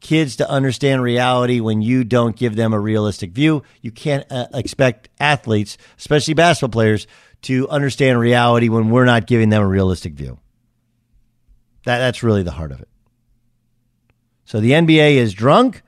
kids 0.00 0.36
to 0.36 0.50
understand 0.50 1.02
reality 1.02 1.60
when 1.60 1.80
you 1.80 2.04
don't 2.04 2.36
give 2.36 2.56
them 2.56 2.74
a 2.74 2.78
realistic 2.78 3.32
view. 3.32 3.62
You 3.80 3.90
can't 3.90 4.30
uh, 4.30 4.48
expect 4.52 5.08
athletes, 5.18 5.78
especially 5.96 6.34
basketball 6.34 6.78
players, 6.78 7.06
to 7.42 7.70
understand 7.70 8.20
reality 8.20 8.68
when 8.68 8.90
we're 8.90 9.06
not 9.06 9.26
giving 9.26 9.48
them 9.48 9.62
a 9.62 9.66
realistic 9.66 10.12
view. 10.12 10.38
That, 11.86 12.00
that's 12.00 12.22
really 12.22 12.42
the 12.42 12.50
heart 12.50 12.70
of 12.70 12.82
it. 12.82 12.88
So 14.44 14.60
the 14.60 14.72
NBA 14.72 15.14
is 15.14 15.32
drunk 15.32 15.80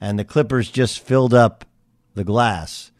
and 0.00 0.18
the 0.18 0.24
Clippers 0.24 0.70
just 0.70 1.00
filled 1.00 1.34
up 1.34 1.64
the 2.14 2.24
glass 2.24 2.90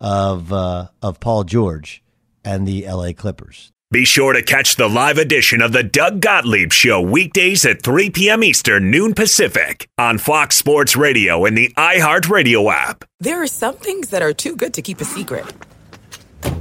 of 0.00 0.52
uh, 0.52 0.88
of 1.02 1.20
Paul 1.20 1.44
George 1.44 2.02
and 2.44 2.66
the 2.66 2.86
L.A. 2.86 3.14
Clippers. 3.14 3.72
Be 3.90 4.04
sure 4.04 4.32
to 4.32 4.42
catch 4.42 4.74
the 4.74 4.88
live 4.88 5.18
edition 5.18 5.62
of 5.62 5.72
the 5.72 5.84
Doug 5.84 6.20
Gottlieb 6.20 6.72
Show 6.72 7.00
weekdays 7.00 7.64
at 7.64 7.82
3 7.82 8.10
p.m. 8.10 8.42
Eastern, 8.42 8.90
noon 8.90 9.14
Pacific, 9.14 9.88
on 9.96 10.18
Fox 10.18 10.56
Sports 10.56 10.96
Radio 10.96 11.44
and 11.44 11.56
the 11.56 11.72
iHeartRadio 11.76 12.72
app. 12.72 13.04
There 13.20 13.40
are 13.40 13.46
some 13.46 13.76
things 13.76 14.10
that 14.10 14.20
are 14.20 14.32
too 14.32 14.56
good 14.56 14.74
to 14.74 14.82
keep 14.82 15.00
a 15.00 15.04
secret, 15.04 15.44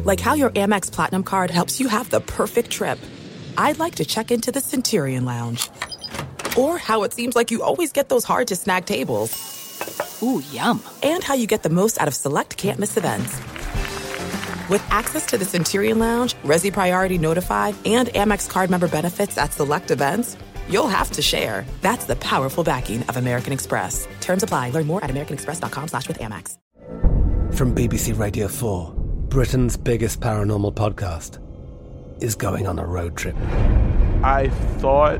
like 0.03 0.20
how 0.20 0.36
your 0.36 0.51
Amex 0.51 0.91
Platinum 0.91 1.24
card 1.24 1.50
helps 1.50 1.79
you 1.79 1.88
have 1.88 2.10
the 2.12 2.22
perfect 2.22 2.70
trip. 2.70 3.00
I'd 3.58 3.79
like 3.79 3.96
to 3.96 4.05
check 4.05 4.29
into 4.29 4.51
the 4.51 4.62
Centurion 4.62 5.25
Lounge, 5.25 5.70
or 6.57 6.77
how 6.77 7.03
it 7.03 7.13
seems 7.13 7.36
like 7.36 7.51
you 7.51 7.63
always 7.63 7.91
get 7.91 8.10
those 8.10 8.24
hard 8.24 8.48
to 8.48 8.55
snag 8.55 8.86
tables. 8.86 10.19
Ooh, 10.22 10.41
yum. 10.51 10.81
And 11.01 11.24
how 11.24 11.33
you 11.33 11.48
get 11.48 11.63
the 11.63 11.69
most 11.69 12.00
out 12.00 12.07
of 12.07 12.15
select 12.15 12.57
can't 12.57 12.79
miss 12.79 12.98
events. 12.98 13.36
With 14.69 14.83
access 14.89 15.25
to 15.27 15.38
the 15.38 15.45
Centurion 15.45 16.00
Lounge, 16.00 16.36
Resy 16.43 16.72
Priority 16.72 17.17
Notify, 17.17 17.74
and 17.86 18.07
Amex 18.10 18.50
card 18.50 18.69
member 18.69 18.88
benefits 18.88 19.38
at 19.38 19.53
select 19.53 19.91
events, 19.91 20.38
you'll 20.69 20.88
have 20.88 21.12
to 21.12 21.22
share. 21.22 21.65
That's 21.81 22.05
the 22.05 22.15
powerful 22.15 22.63
backing 22.63 23.03
of 23.03 23.17
American 23.17 23.51
Express. 23.53 24.07
Terms 24.22 24.43
apply. 24.43 24.69
Learn 24.69 24.88
more 24.88 25.03
at 25.03 25.10
americanexpress.com 25.10 25.89
slash 25.89 26.07
with 26.07 26.19
Amex. 26.19 26.57
From 27.53 27.75
BBC 27.75 28.17
Radio 28.17 28.48
4, 28.48 28.93
Britain's 29.29 29.77
biggest 29.77 30.22
paranormal 30.22 30.74
podcast 30.74 31.39
is 32.24 32.33
going 32.36 32.65
on 32.65 32.79
a 32.79 32.86
road 32.86 33.15
trip. 33.17 33.36
I 34.24 34.50
thought 34.77 35.19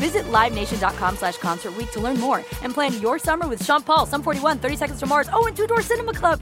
Visit 0.00 0.24
LiveNation.com 0.32 1.16
slash 1.16 1.36
Concert 1.36 1.74
to 1.92 2.00
learn 2.00 2.18
more 2.18 2.38
and 2.62 2.72
plan 2.72 2.98
your 3.00 3.18
summer 3.18 3.46
with 3.46 3.62
Sean 3.62 3.82
Paul, 3.82 4.06
Sum 4.06 4.22
41, 4.22 4.58
30 4.58 4.76
Seconds 4.76 5.00
to 5.00 5.06
Mars, 5.06 5.28
oh, 5.32 5.46
and 5.46 5.54
Two 5.54 5.66
Door 5.66 5.82
Cinema 5.82 6.14
Club. 6.14 6.40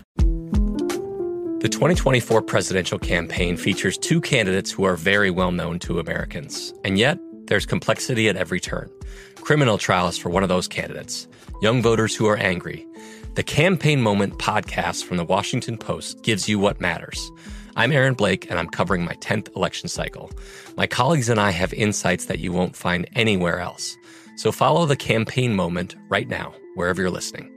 The 1.61 1.69
2024 1.69 2.43
presidential 2.43 3.01
campaign 3.01 3.57
features 3.57 3.99
two 3.99 4.21
candidates 4.21 4.71
who 4.71 4.85
are 4.85 4.95
very 4.95 5.29
well 5.29 5.51
known 5.51 5.81
to 5.81 5.99
Americans. 5.99 6.73
And 6.85 6.97
yet, 6.97 7.19
there's 7.47 7.67
complexity 7.67 8.29
at 8.29 8.37
every 8.37 8.61
turn. 8.61 8.89
Criminal 9.41 9.77
trials 9.77 10.17
for 10.17 10.31
one 10.31 10.45
of 10.45 10.49
those 10.49 10.69
candidates, 10.69 11.27
young 11.61 11.83
voters 11.83 12.15
who 12.15 12.27
are 12.27 12.37
angry. 12.37 12.87
The 13.35 13.43
Campaign 13.43 14.01
Moment 14.03 14.39
podcast 14.39 15.03
from 15.03 15.17
the 15.17 15.25
Washington 15.25 15.77
Post 15.77 16.23
gives 16.23 16.49
you 16.49 16.61
what 16.61 16.81
matters. 16.81 17.29
I'm 17.79 17.93
Aaron 17.93 18.15
Blake, 18.15 18.51
and 18.51 18.59
I'm 18.59 18.67
covering 18.67 19.05
my 19.05 19.15
10th 19.15 19.55
election 19.55 19.89
cycle. 19.89 20.33
My 20.77 20.89
colleagues 20.89 21.29
and 21.29 21.39
I 21.39 21.53
have 21.53 21.73
insights 21.73 22.25
that 22.25 22.41
you 22.41 22.53
won't 22.53 22.75
find 22.75 23.09
anywhere 23.15 23.61
else. 23.61 23.97
So 24.37 24.51
follow 24.51 24.85
the 24.85 24.97
Campaign 24.97 25.55
Moment 25.55 25.95
right 26.09 26.27
now, 26.27 26.53
wherever 26.75 27.01
you're 27.01 27.09
listening. 27.09 27.53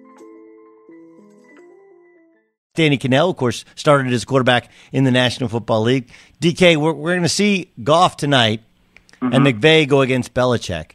Danny 2.75 2.99
Kanell, 2.99 3.31
of 3.31 3.37
course, 3.37 3.65
started 3.73 4.13
as 4.13 4.23
quarterback 4.23 4.69
in 4.91 5.05
the 5.05 5.11
National 5.11 5.49
Football 5.49 5.81
League. 5.81 6.11
DK, 6.39 6.77
we're, 6.77 6.93
we're 6.93 7.13
going 7.13 7.23
to 7.23 7.27
see 7.27 7.71
Goff 7.83 8.15
tonight 8.15 8.61
mm-hmm. 9.23 9.33
and 9.33 9.43
McVay 9.43 9.87
go 9.87 10.01
against 10.01 10.35
Belichick. 10.35 10.91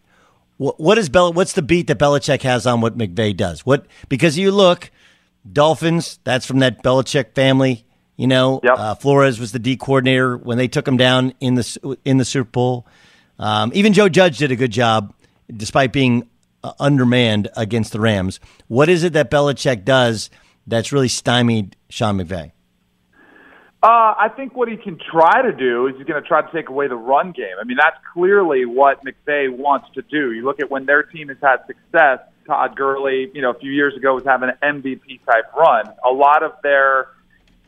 What, 0.57 0.79
what 0.79 0.99
is 0.99 1.09
Bel- 1.09 1.33
What's 1.33 1.55
the 1.55 1.63
beat 1.63 1.89
that 1.89 1.99
Belichick 1.99 2.43
has 2.43 2.65
on 2.65 2.81
what 2.81 2.97
McVay 2.97 3.37
does? 3.37 3.67
What 3.67 3.87
because 4.09 4.39
you 4.39 4.53
look 4.53 4.93
Dolphins, 5.53 6.21
that's 6.23 6.47
from 6.47 6.61
that 6.61 6.85
Belichick 6.85 7.35
family. 7.35 7.86
You 8.17 8.27
know, 8.27 8.61
yep. 8.63 8.79
uh, 8.79 8.95
Flores 8.95 9.39
was 9.39 9.53
the 9.53 9.59
D 9.59 9.77
coordinator 9.77 10.37
when 10.37 10.57
they 10.57 10.69
took 10.69 10.89
him 10.89 10.97
down 10.97 11.35
in 11.41 11.55
the 11.55 11.99
in 12.05 12.17
the 12.17 12.25
Super 12.25 12.51
Bowl. 12.51 12.87
Um, 13.39 13.71
even 13.75 13.93
Joe 13.93 14.09
Judge 14.09 14.39
did 14.39 14.51
a 14.51 14.57
good 14.57 14.71
job, 14.71 15.13
despite 15.55 15.93
being 15.93 16.29
uh, 16.65 16.73
undermanned 16.81 17.49
against 17.57 17.93
the 17.93 18.01
Rams. 18.01 18.41
What 18.69 18.89
is 18.89 19.05
it 19.05 19.13
that 19.13 19.31
Belichick 19.31 19.85
does? 19.85 20.31
that's 20.67 20.93
really 20.93 21.09
stymied 21.09 21.77
Sean 21.89 22.19
McVay? 22.19 22.53
Uh, 23.83 24.15
I 24.19 24.31
think 24.35 24.57
what 24.57 24.69
he 24.69 24.77
can 24.77 24.99
try 24.99 25.43
to 25.43 25.53
do 25.53 25.87
is 25.87 25.95
he's 25.97 26.07
going 26.07 26.21
to 26.21 26.27
try 26.27 26.43
to 26.43 26.53
take 26.53 26.69
away 26.69 26.89
the 26.89 26.97
run 26.97 27.33
game. 27.33 27.55
I 27.61 27.65
mean, 27.65 27.77
that's 27.77 27.97
clearly 28.13 28.65
what 28.65 29.05
McVay 29.05 29.51
wants 29.51 29.89
to 29.95 30.03
do. 30.03 30.33
You 30.33 30.45
look 30.45 30.61
at 30.61 30.71
when 30.71 30.87
their 30.87 31.03
team 31.05 31.29
has 31.29 31.37
had 31.41 31.59
success. 31.67 32.21
Todd 32.47 32.77
Gurley, 32.77 33.29
you 33.35 33.43
know, 33.43 33.51
a 33.51 33.59
few 33.59 33.73
years 33.73 33.97
ago 33.97 34.15
was 34.15 34.25
having 34.25 34.51
an 34.51 34.83
MVP 34.83 35.21
type 35.27 35.53
run. 35.57 35.87
A 36.05 36.13
lot 36.13 36.43
of 36.43 36.53
their 36.63 37.09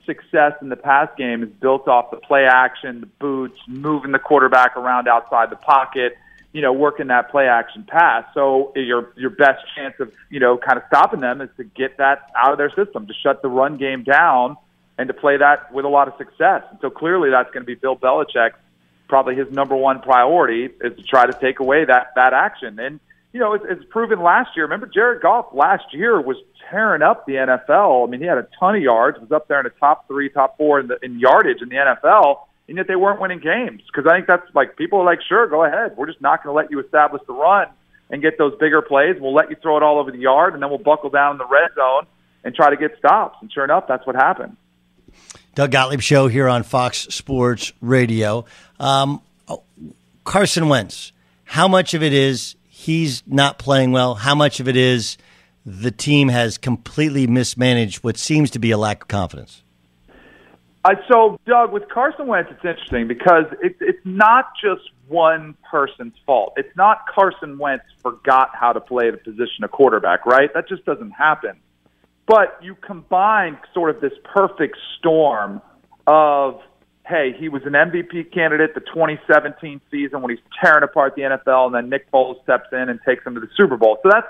success 0.09 0.55
in 0.61 0.71
the 0.71 0.77
pass 0.77 1.09
game 1.17 1.43
is 1.43 1.51
built 1.61 1.87
off 1.87 2.11
the 2.11 2.17
play 2.17 2.47
action, 2.51 3.01
the 3.01 3.07
boots, 3.07 3.59
moving 3.69 4.11
the 4.11 4.19
quarterback 4.19 4.77
around 4.77 5.07
outside 5.07 5.51
the 5.51 5.57
pocket 5.57 6.15
you 6.53 6.63
know, 6.63 6.73
working 6.73 7.09
that 7.09 7.31
play 7.31 7.47
action 7.47 7.85
pass. 7.87 8.25
So 8.35 8.73
your 8.75 9.13
your 9.17 9.31
best 9.31 9.65
chance 9.77 9.95
of 10.01 10.13
you 10.31 10.41
know 10.41 10.57
kind 10.57 10.79
of 10.79 10.85
stopping 10.89 11.21
them 11.21 11.41
is 11.41 11.51
to 11.57 11.65
get 11.65 11.99
that 11.99 12.31
out 12.37 12.53
of 12.53 12.59
their 12.59 12.71
system, 12.71 13.07
to 13.07 13.15
shut 13.23 13.43
the 13.43 13.49
run 13.49 13.77
game 13.77 14.03
down, 14.03 14.57
and 14.97 15.09
to 15.09 15.15
play 15.15 15.37
that 15.37 15.73
with 15.73 15.85
a 15.85 15.89
lot 15.89 16.09
of 16.09 16.15
success. 16.17 16.63
And 16.71 16.79
so 16.81 16.91
clearly, 16.91 17.31
that's 17.31 17.51
going 17.53 17.63
to 17.63 17.67
be 17.67 17.75
Bill 17.75 17.97
Belichick. 17.97 18.53
Probably 19.09 19.37
his 19.37 19.51
number 19.51 19.77
one 19.77 20.01
priority 20.01 20.65
is 20.65 20.97
to 20.97 21.03
try 21.03 21.27
to 21.27 21.33
take 21.33 21.61
away 21.61 21.85
that 21.85 22.13
that 22.17 22.33
action. 22.33 22.79
And 22.79 23.01
you 23.33 23.41
know, 23.41 23.55
it's, 23.55 23.65
it's 23.69 23.85
proven 23.91 24.23
last 24.23 24.51
year. 24.57 24.65
Remember, 24.65 24.87
Jared 24.87 25.23
Goff 25.23 25.47
last 25.53 25.93
year 25.93 26.21
was 26.21 26.37
tearing 26.71 27.03
up 27.03 27.27
the 27.27 27.35
NFL. 27.35 28.07
I 28.07 28.11
mean, 28.11 28.21
he 28.21 28.27
had 28.27 28.39
a 28.39 28.47
ton 28.59 28.77
of 28.77 28.83
yards, 28.83 29.19
was 29.19 29.33
up 29.33 29.49
there 29.49 29.61
in 29.61 29.65
the 29.65 29.71
top 29.79 30.07
three, 30.09 30.29
top 30.29 30.57
four 30.57 30.81
in 30.81 30.89
the 30.89 30.99
in 31.03 31.19
yardage 31.19 31.63
in 31.63 31.69
the 31.69 31.77
NFL 31.77 32.39
and 32.69 32.77
yet 32.77 32.87
they 32.87 32.97
weren't 32.97 33.21
winning 33.21 33.41
games. 33.41 33.83
Because 33.87 34.09
I 34.09 34.17
think 34.17 34.27
that's 34.27 34.47
like 34.55 34.77
people 34.77 35.01
are 35.01 35.05
like, 35.05 35.21
sure, 35.27 35.49
go 35.49 35.65
ahead. 35.65 35.97
We're 35.97 36.07
just 36.07 36.21
not 36.21 36.43
going 36.43 36.55
to 36.55 36.57
let 36.57 36.71
you 36.71 36.81
establish 36.81 37.23
the 37.27 37.33
run 37.33 37.67
and 38.11 38.23
get 38.23 38.39
those 38.39 38.55
bigger 38.59 38.83
plays. 38.83 39.17
We'll 39.19 39.35
let 39.35 39.51
you 39.51 39.57
throw 39.57 39.79
it 39.79 39.83
all 39.83 39.99
over 39.99 40.11
the 40.11 40.19
yard, 40.19 40.55
and 40.55 40.63
then 40.63 40.71
we'll 40.71 40.79
buckle 40.79 41.11
down 41.11 41.33
in 41.33 41.39
the 41.39 41.47
red 41.47 41.71
zone 41.75 42.07
and 42.45 42.55
try 42.55 42.71
to 42.71 42.77
get 42.77 42.97
stops. 42.99 43.39
And 43.41 43.51
sure 43.51 43.65
enough, 43.65 43.87
that's 43.89 44.07
what 44.07 44.17
happened. 44.17 44.57
Doug 45.55 45.73
Gottlieb 45.73 46.01
show 46.01 46.29
here 46.29 46.49
on 46.49 46.63
Fox 46.63 46.99
Sports 46.99 47.73
Radio. 47.81 48.45
Um, 48.79 49.23
Carson 50.25 50.69
Wentz, 50.69 51.13
how 51.45 51.67
much 51.67 51.95
of 51.95 52.03
it 52.03 52.13
is 52.13 52.55
he's 52.79 53.25
not 53.27 53.59
playing 53.59 53.91
well? 53.91 54.15
How 54.15 54.37
much 54.37 54.61
of 54.61 54.69
it 54.69 54.77
is 54.77 55.19
the 55.67 55.91
team 55.91 56.29
has 56.29 56.57
completely 56.57 57.27
mismanaged 57.27 58.05
what 58.05 58.17
seems 58.17 58.53
to 58.53 58.61
be 58.61 58.71
a 58.71 58.79
lack 58.79 59.03
of 59.03 59.09
confidence? 59.09 59.63
Uh, 60.85 60.95
so, 61.11 61.41
Doug, 61.45 61.73
with 61.73 61.89
Carson 61.89 62.29
Wentz, 62.29 62.51
it's 62.53 62.65
interesting 62.65 63.09
because 63.09 63.47
it, 63.61 63.75
it's 63.81 63.99
not 64.05 64.53
just 64.63 64.83
one 65.09 65.57
person's 65.69 66.15
fault. 66.25 66.53
It's 66.57 66.75
not 66.77 67.01
Carson 67.13 67.59
Wentz 67.59 67.85
forgot 68.01 68.51
how 68.55 68.73
to 68.73 68.81
play 68.81 69.11
the 69.11 69.17
position 69.19 69.65
of 69.65 69.73
quarterback, 69.73 70.25
right? 70.25 70.49
That 70.55 70.69
just 70.69 70.85
doesn't 70.85 71.11
happen. 71.11 71.59
But 72.29 72.61
you 72.63 72.77
combine 72.77 73.59
sort 73.75 73.91
of 73.91 74.01
this 74.01 74.13
perfect 74.23 74.77
storm 74.99 75.61
of, 76.07 76.61
hey, 77.09 77.35
he 77.39 77.49
was 77.49 77.63
an 77.65 77.73
MVP 77.73 78.33
candidate 78.33 78.75
the 78.75 78.81
2017 78.81 79.81
season 79.91 80.21
when 80.21 80.31
he's 80.31 80.45
tearing 80.63 80.83
apart 80.83 81.15
the 81.17 81.23
NFL, 81.23 81.67
and 81.67 81.75
then 81.75 81.89
Nick 81.89 82.11
Foles 82.11 82.43
steps 82.43 82.69
in 82.73 82.89
and 82.89 83.01
takes 83.07 83.27
him 83.27 83.35
to 83.35 83.41
the 83.41 83.49
Super 83.57 83.77
Bowl. 83.77 83.99
So 84.03 84.11
that's 84.13 84.27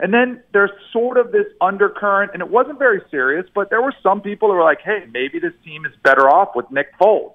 and 0.00 0.14
then 0.14 0.42
there's 0.52 0.70
sort 0.92 1.18
of 1.18 1.30
this 1.30 1.44
undercurrent, 1.60 2.30
and 2.32 2.40
it 2.40 2.48
wasn't 2.48 2.78
very 2.78 3.02
serious, 3.10 3.44
but 3.54 3.68
there 3.68 3.82
were 3.82 3.92
some 4.02 4.22
people 4.22 4.48
who 4.48 4.54
were 4.54 4.64
like, 4.64 4.80
hey, 4.82 5.04
maybe 5.12 5.38
this 5.38 5.52
team 5.62 5.84
is 5.84 5.92
better 6.02 6.26
off 6.26 6.56
with 6.56 6.70
Nick 6.70 6.98
Foles. 6.98 7.32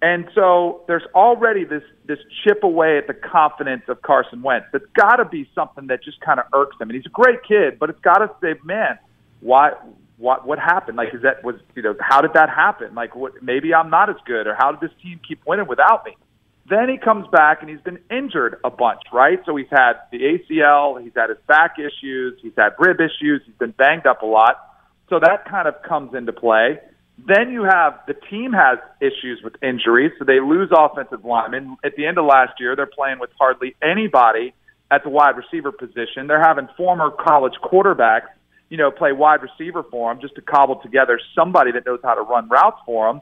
And 0.00 0.26
so 0.34 0.82
there's 0.86 1.04
already 1.14 1.64
this 1.64 1.82
this 2.06 2.18
chip 2.42 2.62
away 2.62 2.98
at 2.98 3.06
the 3.06 3.14
confidence 3.14 3.82
of 3.88 4.02
Carson 4.02 4.42
Wentz. 4.42 4.66
That's 4.72 4.84
got 4.94 5.16
to 5.16 5.24
be 5.24 5.48
something 5.54 5.88
that 5.88 6.02
just 6.02 6.20
kind 6.20 6.38
of 6.38 6.46
irks 6.54 6.76
him. 6.80 6.90
And 6.90 6.96
he's 6.96 7.06
a 7.06 7.10
great 7.10 7.42
kid, 7.46 7.78
but 7.78 7.90
it's 7.90 8.00
got 8.00 8.18
to 8.18 8.30
say, 8.40 8.54
man, 8.64 8.98
why 9.40 9.72
what 10.18 10.46
what 10.46 10.58
happened? 10.58 10.96
Like, 10.96 11.14
is 11.14 11.22
that 11.22 11.44
was 11.44 11.56
you 11.74 11.82
know 11.82 11.94
how 12.00 12.20
did 12.20 12.32
that 12.34 12.48
happen? 12.48 12.94
Like, 12.94 13.14
what 13.14 13.42
maybe 13.42 13.74
I'm 13.74 13.90
not 13.90 14.10
as 14.10 14.16
good, 14.24 14.46
or 14.46 14.54
how 14.54 14.72
did 14.72 14.80
this 14.80 14.96
team 15.02 15.20
keep 15.26 15.40
winning 15.46 15.66
without 15.68 16.04
me? 16.04 16.16
Then 16.68 16.88
he 16.88 16.98
comes 16.98 17.26
back 17.28 17.58
and 17.60 17.70
he's 17.70 17.80
been 17.80 17.98
injured 18.10 18.58
a 18.64 18.70
bunch, 18.70 19.02
right? 19.12 19.38
So 19.46 19.54
he's 19.54 19.70
had 19.70 19.94
the 20.10 20.18
ACL, 20.18 21.00
he's 21.00 21.12
had 21.14 21.28
his 21.28 21.38
back 21.46 21.76
issues, 21.78 22.40
he's 22.42 22.54
had 22.56 22.70
rib 22.78 22.96
issues, 23.00 23.42
he's 23.46 23.54
been 23.54 23.70
banged 23.70 24.06
up 24.06 24.22
a 24.22 24.26
lot. 24.26 24.56
So 25.08 25.20
that 25.20 25.48
kind 25.48 25.68
of 25.68 25.80
comes 25.82 26.14
into 26.14 26.32
play. 26.32 26.80
Then 27.18 27.52
you 27.52 27.62
have 27.62 28.00
the 28.08 28.14
team 28.14 28.52
has 28.52 28.78
issues 29.00 29.40
with 29.44 29.54
injuries, 29.62 30.12
so 30.18 30.24
they 30.24 30.40
lose 30.40 30.70
offensive 30.76 31.24
linemen. 31.24 31.76
At 31.84 31.94
the 31.96 32.04
end 32.04 32.18
of 32.18 32.24
last 32.24 32.58
year, 32.58 32.74
they're 32.74 32.86
playing 32.86 33.20
with 33.20 33.30
hardly 33.38 33.76
anybody 33.80 34.52
at 34.90 35.04
the 35.04 35.10
wide 35.10 35.36
receiver 35.36 35.72
position. 35.72 36.26
They're 36.26 36.42
having 36.42 36.68
former 36.76 37.10
college 37.10 37.54
quarterbacks, 37.62 38.28
you 38.68 38.76
know, 38.76 38.90
play 38.90 39.12
wide 39.12 39.40
receiver 39.42 39.84
for 39.90 40.12
them 40.12 40.20
just 40.20 40.34
to 40.34 40.40
cobble 40.40 40.76
together 40.76 41.20
somebody 41.34 41.72
that 41.72 41.86
knows 41.86 42.00
how 42.02 42.14
to 42.14 42.22
run 42.22 42.48
routes 42.48 42.80
for 42.84 43.12
them. 43.12 43.20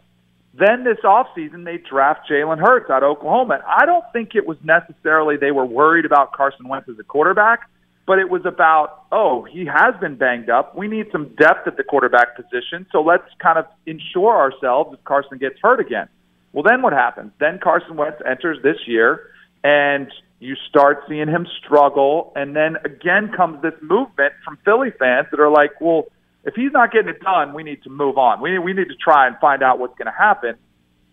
Then 0.57 0.85
this 0.85 0.99
offseason, 1.05 1.65
they 1.65 1.79
draft 1.79 2.29
Jalen 2.31 2.61
Hurts 2.61 2.89
out 2.89 3.03
of 3.03 3.11
Oklahoma. 3.11 3.55
And 3.55 3.65
I 3.65 3.87
don't 3.87 4.05
think 4.13 4.35
it 4.35 4.47
was 4.47 4.57
necessarily 4.63 5.37
they 5.37 5.51
were 5.51 5.67
worried 5.67 6.05
about 6.05 6.33
Carson 6.33 6.69
Wentz 6.69 6.89
as 6.89 6.99
a 6.99 7.03
quarterback, 7.03 7.69
but 8.07 8.19
it 8.19 8.31
was 8.31 8.43
about, 8.47 9.05
oh, 9.11 9.43
he 9.45 9.67
has 9.67 9.95
been 10.01 10.17
banged 10.17 10.51
up. 10.51 10.77
We 10.77 10.87
need 10.87 11.07
some 11.11 11.35
depth 11.35 11.67
at 11.67 11.77
the 11.77 11.83
quarterback 11.83 12.37
position. 12.37 12.87
So 12.93 13.03
let's 13.03 13.29
kind 13.41 13.59
of 13.59 13.67
ensure 13.87 14.37
ourselves 14.37 14.95
if 14.95 15.03
Carson 15.05 15.39
gets 15.39 15.59
hurt 15.61 15.81
again. 15.81 16.09
Well, 16.53 16.63
then 16.63 16.83
what 16.83 16.93
happens? 16.93 17.33
Then 17.41 17.59
Carson 17.59 17.97
Wentz 17.97 18.23
enters 18.25 18.63
this 18.63 18.77
year, 18.87 19.31
and 19.65 20.09
you 20.45 20.57
start 20.69 21.05
seeing 21.09 21.29
him 21.29 21.47
struggle. 21.65 22.33
And 22.37 22.55
then 22.55 22.77
again 22.85 23.33
comes 23.35 23.63
this 23.63 23.75
movement 23.81 24.35
from 24.45 24.59
Philly 24.65 24.91
fans 24.99 25.27
that 25.31 25.41
are 25.41 25.51
like, 25.51 25.81
well, 25.81 26.05
if 26.45 26.55
he's 26.55 26.73
not 26.73 26.93
getting 26.93 27.09
it 27.09 27.21
done, 27.21 27.55
we 27.55 27.63
need 27.63 27.83
to 27.85 27.91
move 27.91 28.19
on. 28.19 28.41
We 28.41 28.59
we 28.59 28.73
need 28.73 28.89
to 28.89 28.97
try 28.97 29.27
and 29.27 29.37
find 29.39 29.63
out 29.63 29.79
what's 29.79 29.97
going 29.97 30.07
to 30.07 30.19
happen. 30.19 30.57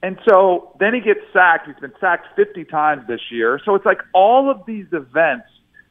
And 0.03 0.19
so 0.27 0.75
then 0.79 0.93
he 0.93 0.99
gets 0.99 1.19
sacked. 1.31 1.67
He's 1.67 1.79
been 1.79 1.93
sacked 1.99 2.27
50 2.35 2.65
times 2.65 3.07
this 3.07 3.21
year. 3.31 3.59
So 3.63 3.75
it's 3.75 3.85
like 3.85 4.01
all 4.13 4.49
of 4.49 4.65
these 4.65 4.87
events, 4.91 5.45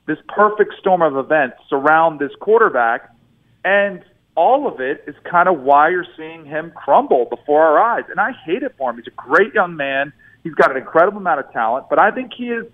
this 0.07 0.19
perfect 0.29 0.75
storm 0.79 1.01
of 1.01 1.17
events 1.17 1.57
surround 1.69 2.19
this 2.19 2.33
quarterback. 2.41 3.09
And 3.65 4.03
all 4.35 4.67
of 4.67 4.81
it 4.81 5.05
is 5.07 5.15
kind 5.31 5.49
of 5.49 5.61
why 5.61 5.91
you're 5.91 6.07
seeing 6.17 6.45
him 6.45 6.73
crumble 6.75 7.27
before 7.27 7.63
our 7.63 7.79
eyes. 7.79 8.05
And 8.11 8.19
I 8.19 8.33
hate 8.45 8.63
it 8.63 8.75
for 8.77 8.91
him. 8.91 8.97
He's 8.97 9.07
a 9.07 9.11
great 9.11 9.55
young 9.55 9.77
man. 9.77 10.13
He's 10.43 10.55
got 10.55 10.71
an 10.71 10.77
incredible 10.77 11.19
amount 11.19 11.41
of 11.41 11.53
talent, 11.53 11.87
but 11.89 11.99
I 11.99 12.11
think 12.11 12.33
he 12.37 12.49
is 12.49 12.67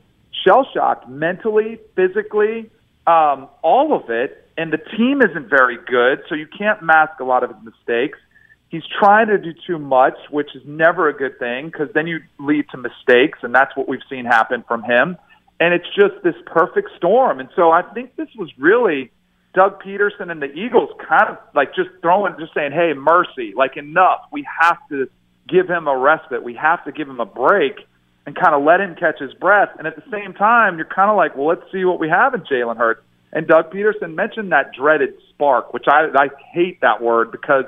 shell 0.47 0.67
shocked 0.73 1.09
mentally, 1.09 1.79
physically, 1.95 2.71
um, 3.07 3.49
all 3.63 3.95
of 3.95 4.11
it. 4.11 4.43
And 4.59 4.73
the 4.73 4.79
team 4.79 5.21
isn't 5.21 5.51
very 5.51 5.77
good, 5.77 6.23
so 6.29 6.35
you 6.35 6.47
can't 6.47 6.83
mask 6.83 7.21
a 7.21 7.25
lot 7.25 7.45
of 7.45 7.51
his 7.51 7.59
mistakes. 7.65 8.19
He's 8.69 8.85
trying 8.99 9.29
to 9.29 9.39
do 9.39 9.53
too 9.67 9.79
much, 9.79 10.17
which 10.31 10.55
is 10.55 10.63
never 10.65 11.09
a 11.09 11.13
good 11.13 11.39
thing 11.39 11.67
because 11.67 11.89
then 11.95 12.07
you 12.07 12.21
lead 12.39 12.65
to 12.71 12.79
mistakes, 12.79 13.39
and 13.43 13.55
that's 13.55 13.77
what 13.77 13.87
we've 13.89 14.01
seen 14.09 14.25
happen 14.25 14.65
from 14.67 14.83
him. 14.83 15.17
And 15.61 15.73
it's 15.75 15.87
just 15.95 16.23
this 16.25 16.35
perfect 16.47 16.91
storm. 16.97 17.39
And 17.39 17.49
so 17.55 17.71
I 17.71 17.83
think 17.83 18.17
this 18.17 18.29
was 18.37 18.51
really 18.59 19.11
Doug 19.55 19.83
Pederson 19.83 20.31
and 20.31 20.43
the 20.43 20.53
Eagles 20.53 20.91
kind 21.07 21.31
of 21.31 21.39
like 21.55 21.75
just 21.75 21.91
throwing, 22.03 22.35
just 22.39 22.55
saying, 22.55 22.73
hey, 22.73 22.93
mercy, 22.95 23.53
like 23.57 23.77
enough. 23.77 24.21
We 24.33 24.47
have 24.61 24.79
to 24.91 25.09
give 25.49 25.69
him 25.69 25.87
a 25.87 25.97
respite. 25.97 26.43
We 26.43 26.55
have 26.55 26.85
to 26.85 26.93
give 26.93 27.09
him 27.09 27.21
a 27.21 27.27
break 27.27 27.77
and 28.27 28.35
kind 28.35 28.55
of 28.55 28.65
let 28.65 28.81
him 28.81 28.97
catch 28.97 29.21
his 29.21 29.33
breath. 29.35 29.71
And 29.79 29.87
at 29.87 29.95
the 29.97 30.03
same 30.11 30.35
time, 30.35 30.77
you're 30.77 30.87
kind 30.87 31.11
of 31.11 31.17
like, 31.17 31.37
well, 31.37 31.47
let's 31.47 31.63
see 31.73 31.85
what 31.85 32.01
we 32.01 32.09
have 32.09 32.35
in 32.35 32.41
Jalen 32.41 32.77
Hurts. 32.77 33.03
And 33.33 33.47
Doug 33.47 33.71
Pederson 33.71 34.15
mentioned 34.15 34.53
that 34.53 34.73
dreaded 34.73 35.15
spark, 35.31 35.73
which 35.73 35.85
I, 35.89 36.09
I 36.15 36.29
hate 36.53 36.81
that 36.81 37.03
word 37.03 37.31
because 37.31 37.65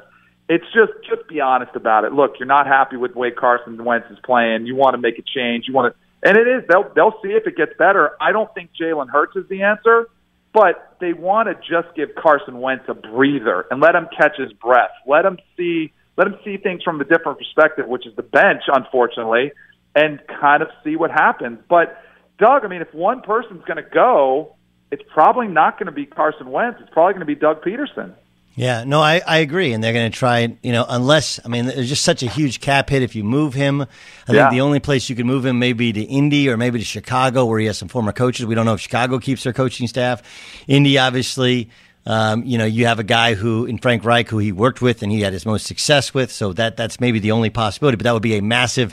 it's 0.49 0.65
just 0.75 0.93
just 1.09 1.29
be 1.29 1.41
honest 1.41 1.77
about 1.77 2.05
it. 2.05 2.13
Look, 2.13 2.35
you're 2.39 2.47
not 2.47 2.67
happy 2.67 2.97
with 2.97 3.13
the 3.13 3.19
way 3.19 3.31
Carson 3.31 3.83
Wentz 3.85 4.07
is 4.11 4.19
playing. 4.25 4.67
You 4.67 4.75
want 4.75 4.95
to 4.95 4.99
make 4.99 5.19
a 5.19 5.23
change. 5.23 5.67
You 5.69 5.75
want 5.75 5.95
to, 5.95 6.29
and 6.29 6.39
it 6.39 6.49
is. 6.49 6.65
They'll 6.69 6.91
they'll 6.95 7.21
see 7.23 7.31
if 7.31 7.47
it 7.47 7.57
gets 7.57 7.73
better. 7.79 8.13
I 8.21 8.33
don't 8.33 8.53
think 8.55 8.71
Jalen 8.81 9.11
Hurts 9.11 9.37
is 9.37 9.47
the 9.49 9.63
answer, 9.63 10.09
but 10.55 10.97
they 11.01 11.13
want 11.13 11.49
to 11.49 11.55
just 11.55 11.95
give 11.95 12.15
Carson 12.15 12.61
Wentz 12.61 12.85
a 12.89 12.95
breather 12.95 13.67
and 13.71 13.81
let 13.81 13.95
him 13.95 14.09
catch 14.17 14.39
his 14.39 14.53
breath. 14.55 14.93
Let 15.07 15.27
him 15.27 15.39
see 15.57 15.93
let 16.17 16.27
him 16.27 16.37
see 16.45 16.57
things 16.57 16.83
from 16.83 17.01
a 17.01 17.05
different 17.05 17.39
perspective, 17.39 17.87
which 17.87 18.07
is 18.07 18.17
the 18.17 18.25
bench, 18.25 18.63
unfortunately, 18.67 19.53
and 19.95 20.21
kind 20.41 20.63
of 20.63 20.69
see 20.85 20.97
what 20.97 21.11
happens. 21.11 21.59
But 21.69 22.01
Doug, 22.39 22.65
I 22.65 22.69
mean, 22.69 22.83
if 22.83 22.93
one 22.95 23.21
person's 23.23 23.65
going 23.65 23.83
to 23.83 23.91
go, 23.91 24.55
it's 24.91 25.03
probably 25.13 25.49
not 25.49 25.79
going 25.79 25.87
to 25.87 25.93
be 25.93 26.07
Carson 26.07 26.51
Wentz. 26.51 26.79
It's 26.81 26.91
probably 26.91 27.15
going 27.15 27.21
to 27.21 27.27
be 27.27 27.35
Doug 27.35 27.63
Pederson. 27.63 28.15
Yeah, 28.55 28.83
no, 28.83 29.01
I, 29.01 29.23
I 29.25 29.39
agree. 29.39 29.73
And 29.73 29.85
they're 29.85 29.93
going 29.93 30.11
to 30.11 30.19
try, 30.19 30.57
you 30.65 30.73
know, 30.73 30.85
unless, 30.89 31.39
I 31.45 31.49
mean, 31.49 31.67
there's 31.67 31.89
just 31.89 32.03
such 32.03 32.25
a 32.25 32.27
huge 32.29 32.61
cap 32.61 32.91
hit 32.91 33.03
if 33.03 33.15
you 33.15 33.23
move 33.23 33.55
him. 33.55 33.83
I 33.83 33.87
Yeah. 34.33 34.49
think 34.49 34.51
the 34.57 34.63
only 34.63 34.81
place 34.81 35.09
you 35.09 35.15
can 35.15 35.29
move 35.29 35.47
him 35.47 35.61
may 35.61 35.73
be 35.75 35.93
to 35.93 36.01
Indy 36.03 36.49
or 36.49 36.57
maybe 36.57 36.81
to 36.81 36.85
Chicago 36.85 37.45
where 37.45 37.61
he 37.61 37.67
has 37.67 37.79
some 37.79 37.87
former 37.87 38.11
coaches. 38.11 38.47
We 38.47 38.57
don't 38.57 38.67
know 38.67 38.75
if 38.75 38.81
Chicago 38.81 39.21
keeps 39.21 39.45
their 39.45 39.53
coaching 39.53 39.87
staff. 39.87 40.23
Indy, 40.67 40.99
obviously, 40.99 41.71
um, 42.05 42.43
you 42.45 42.59
know, 42.59 42.65
you 42.65 42.87
have 42.87 42.99
a 42.99 43.05
guy 43.05 43.35
who, 43.35 43.65
in 43.65 43.79
Frank 43.79 44.05
Reich, 44.05 44.29
who 44.29 44.39
he 44.39 44.51
worked 44.51 44.83
with 44.83 45.05
and 45.05 45.13
he 45.13 45.21
had 45.21 45.33
his 45.33 45.47
most 45.47 45.65
success 45.67 46.13
with. 46.13 46.33
So 46.33 46.53
that 46.55 46.77
that's 46.77 46.99
maybe 46.99 47.21
the 47.21 47.31
only 47.31 47.51
possibility, 47.51 47.95
but 47.97 48.05
that 48.05 48.13
would 48.13 48.23
be 48.23 48.39
a 48.39 48.43
massive 48.43 48.93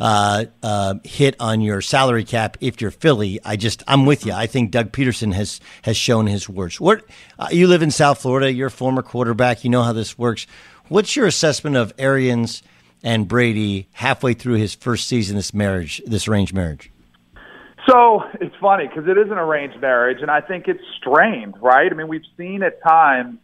uh, 0.00 0.46
uh, 0.62 0.94
hit 1.04 1.36
on 1.40 1.60
your 1.60 1.80
salary 1.80 2.24
cap 2.24 2.56
if 2.60 2.80
you're 2.80 2.90
Philly. 2.90 3.40
I 3.44 3.56
just 3.56 3.82
I'm 3.86 4.06
with 4.06 4.26
you. 4.26 4.32
I 4.32 4.46
think 4.46 4.70
Doug 4.70 4.92
Pederson 4.92 5.32
has 5.34 5.60
has 5.82 5.96
shown 5.96 6.26
his 6.26 6.48
worth. 6.48 6.80
What 6.80 7.04
uh, 7.38 7.48
you 7.50 7.66
live 7.66 7.82
in 7.82 7.90
South 7.90 8.20
Florida, 8.20 8.52
you're 8.52 8.68
a 8.68 8.70
former 8.70 9.02
quarterback. 9.02 9.64
You 9.64 9.70
know 9.70 9.82
how 9.82 9.92
this 9.92 10.18
works. 10.18 10.46
What's 10.88 11.16
your 11.16 11.26
assessment 11.26 11.76
of 11.76 11.92
Arians 11.98 12.62
and 13.02 13.26
Brady 13.26 13.88
halfway 13.92 14.34
through 14.34 14.54
his 14.54 14.74
first 14.74 15.08
season, 15.08 15.36
this 15.36 15.54
marriage, 15.54 16.02
this 16.06 16.28
arranged 16.28 16.54
marriage? 16.54 16.90
So 17.88 18.22
it's 18.40 18.54
funny 18.60 18.88
because 18.88 19.08
it 19.08 19.18
is 19.18 19.30
an 19.30 19.38
arranged 19.38 19.80
marriage, 19.80 20.22
and 20.22 20.30
I 20.30 20.40
think 20.40 20.68
it's 20.68 20.82
strained, 20.96 21.54
right? 21.60 21.90
I 21.90 21.94
mean, 21.94 22.08
we've 22.08 22.24
seen 22.36 22.62
at 22.62 22.82
times 22.82 23.38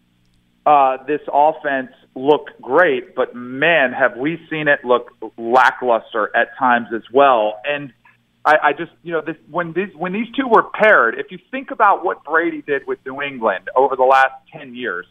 uh, 0.64 0.98
this 1.06 1.20
offense 1.30 1.90
look 2.14 2.48
great, 2.60 3.14
but 3.14 3.34
man, 3.34 3.92
have 3.92 4.16
we 4.16 4.38
seen 4.50 4.68
it 4.68 4.84
look 4.84 5.10
lackluster 5.36 6.30
at 6.34 6.48
times 6.58 6.88
as 6.94 7.02
well. 7.12 7.60
And 7.64 7.92
I, 8.44 8.56
I 8.62 8.72
just, 8.72 8.92
you 9.02 9.12
know, 9.12 9.22
this, 9.24 9.36
when 9.50 9.72
these 9.72 9.94
when 9.96 10.12
these 10.12 10.28
two 10.36 10.48
were 10.48 10.64
paired, 10.64 11.18
if 11.18 11.30
you 11.30 11.38
think 11.50 11.70
about 11.70 12.04
what 12.04 12.24
Brady 12.24 12.62
did 12.62 12.86
with 12.86 12.98
New 13.04 13.20
England 13.22 13.68
over 13.76 13.96
the 13.96 14.04
last 14.04 14.32
ten 14.52 14.74
years, 14.74 15.06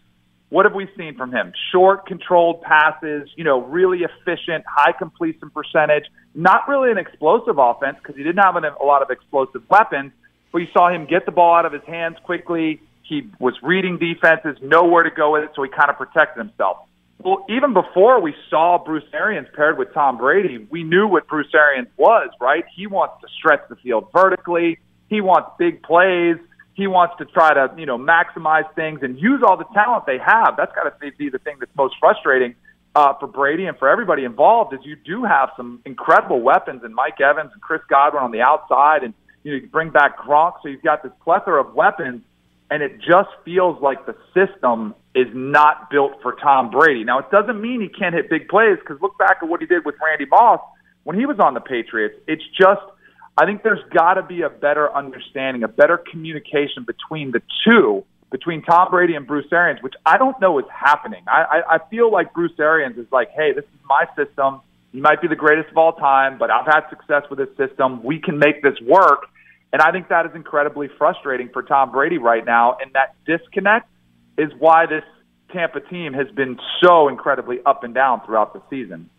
what 0.50 0.66
have 0.66 0.74
we 0.74 0.88
seen 0.98 1.16
from 1.16 1.32
him? 1.32 1.54
Short, 1.72 2.08
controlled 2.08 2.62
passes, 2.62 3.30
you 3.36 3.44
know, 3.44 3.62
really 3.62 4.00
efficient, 4.00 4.66
high 4.68 4.94
completion 4.94 5.52
percentage. 5.52 6.06
Not 6.34 6.68
really 6.68 6.92
an 6.92 6.98
explosive 6.98 7.60
offense 7.60 7.98
because 8.02 8.16
he 8.16 8.24
didn't 8.24 8.44
have 8.44 8.56
a 8.56 8.84
lot 8.84 9.02
of 9.04 9.12
explosive 9.12 9.62
weapons, 9.70 10.12
but 10.52 10.60
you 10.60 10.68
saw 10.74 10.90
him 10.90 11.06
get 11.06 11.26
the 11.26 11.32
ball 11.32 11.56
out 11.56 11.66
of 11.66 11.74
his 11.74 11.84
hands 11.86 12.18
quickly. 12.24 12.82
He 13.04 13.30
was 13.40 13.54
reading 13.62 14.00
defenses, 14.00 14.58
nowhere 14.62 15.04
to 15.04 15.12
go 15.12 15.34
with 15.34 15.44
it, 15.44 15.52
so 15.56 15.64
he 15.64 15.70
kind 15.70 15.90
of 15.90 15.98
protected 15.98 16.46
himself. 16.46 16.78
Well, 17.22 17.46
even 17.50 17.74
before 17.74 18.22
we 18.22 18.34
saw 18.50 18.82
Bruce 18.84 19.04
Arians 19.14 19.48
paired 19.54 19.78
with 19.78 19.94
Tom 19.94 20.18
Brady, 20.18 20.66
we 20.70 20.84
knew 20.84 21.06
what 21.06 21.28
Bruce 21.28 21.54
Arians 21.54 21.90
was, 21.98 22.30
right? 22.40 22.64
He 22.76 22.88
wants 22.88 23.16
to 23.22 23.28
stretch 23.38 23.62
the 23.70 23.76
field 23.76 24.08
vertically. 24.14 24.80
He 25.10 25.20
wants 25.20 25.50
big 25.60 25.84
plays. 25.84 26.38
He 26.76 26.88
wants 26.88 27.16
to 27.18 27.26
try 27.26 27.54
to, 27.54 27.74
you 27.78 27.86
know, 27.86 27.98
maximize 27.98 28.74
things 28.74 29.02
and 29.04 29.20
use 29.20 29.44
all 29.46 29.58
the 29.58 29.66
talent 29.74 30.06
they 30.06 30.18
have. 30.18 30.56
That's 30.56 30.74
got 30.74 30.84
to 30.84 31.12
be 31.18 31.30
the 31.30 31.40
thing 31.40 31.58
that's 31.60 31.76
most 31.76 31.96
frustrating 32.00 32.56
uh, 32.96 33.14
for 33.20 33.28
Brady 33.28 33.66
and 33.66 33.78
for 33.78 33.90
everybody 33.90 34.24
involved 34.24 34.74
is 34.74 34.80
you 34.84 34.96
do 34.96 35.24
have 35.24 35.50
some 35.58 35.82
incredible 35.86 36.42
weapons 36.42 36.84
in 36.84 36.94
Mike 36.94 37.20
Evans 37.22 37.52
and 37.54 37.62
Chris 37.62 37.82
Godwin 37.90 38.24
on 38.24 38.32
the 38.32 38.42
outside, 38.42 39.04
and 39.04 39.14
you, 39.44 39.52
know, 39.52 39.58
you 39.58 39.68
bring 39.68 39.90
back 39.90 40.18
Gronk, 40.18 40.54
so 40.62 40.70
you've 40.70 40.82
got 40.82 41.04
this 41.04 41.12
plethora 41.24 41.62
of 41.62 41.74
weapons, 41.74 42.24
and 42.72 42.84
it 42.84 43.00
just 43.00 43.30
feels 43.44 43.82
like 43.82 44.06
the 44.06 44.16
system 44.34 44.94
is 45.16 45.28
not 45.34 45.90
built 45.90 46.22
for 46.22 46.34
Tom 46.34 46.70
Brady. 46.70 47.04
Now, 47.04 47.20
it 47.20 47.32
doesn't 47.32 47.60
mean 47.60 47.82
he 47.82 47.90
can't 47.90 48.14
hit 48.14 48.30
big 48.30 48.48
plays 48.48 48.78
because 48.80 49.02
look 49.02 49.18
back 49.18 49.38
at 49.42 49.50
what 49.50 49.60
he 49.62 49.68
did 49.68 49.86
with 49.86 49.96
Randy 50.04 50.26
Moss 50.26 50.62
when 51.04 51.18
he 51.18 51.26
was 51.26 51.40
on 51.40 51.54
the 51.54 51.62
Patriots. 51.62 52.16
It's 52.28 52.44
just 52.58 52.82
I 53.40 53.46
think 53.46 53.64
there's 53.64 53.84
got 53.94 54.16
to 54.16 54.24
be 54.24 54.42
a 54.42 54.50
better 54.50 54.94
understanding, 54.94 55.64
a 55.64 55.70
better 55.70 55.98
communication 55.98 56.84
between 56.86 57.32
the 57.32 57.42
two, 57.66 58.04
between 58.32 58.62
Tom 58.64 58.90
Brady 58.92 59.16
and 59.16 59.26
Bruce 59.26 59.48
Arians, 59.52 59.82
which 59.82 59.94
I 60.06 60.18
don't 60.18 60.40
know 60.42 60.60
is 60.60 60.66
happening. 60.70 61.24
I, 61.26 61.62
I, 61.70 61.76
I 61.76 61.90
feel 61.90 62.12
like 62.12 62.34
Bruce 62.34 62.60
Arians 62.60 62.98
is 62.98 63.08
like, 63.14 63.30
hey, 63.32 63.54
this 63.54 63.64
is 63.64 63.80
my 63.88 64.06
system. 64.18 64.60
He 64.92 65.00
might 65.00 65.22
be 65.22 65.30
the 65.30 65.38
greatest 65.38 65.70
of 65.70 65.78
all 65.78 65.94
time, 65.94 66.38
but 66.38 66.52
I've 66.52 66.66
had 66.66 66.90
success 66.90 67.24
with 67.30 67.40
this 67.40 67.56
system. 67.56 68.04
We 68.04 68.20
can 68.20 68.40
make 68.40 68.62
this 68.62 68.76
work. 68.82 69.28
And 69.72 69.82
I 69.82 69.92
think 69.92 70.10
that 70.10 70.26
is 70.26 70.32
incredibly 70.36 70.88
frustrating 70.98 71.50
for 71.50 71.62
Tom 71.62 71.92
Brady 71.92 72.18
right 72.18 72.44
now. 72.46 72.78
And 72.82 72.92
that 72.94 73.16
disconnect 73.26 73.88
is 74.38 74.52
why 74.58 74.86
this 74.88 75.04
Tampa 75.52 75.80
team 75.80 76.14
has 76.14 76.28
been 76.32 76.60
so 76.82 77.08
incredibly 77.08 77.60
up 77.66 77.84
and 77.84 77.94
down 77.94 78.22
throughout 78.26 78.54
the 78.54 78.62
season. 78.70 79.10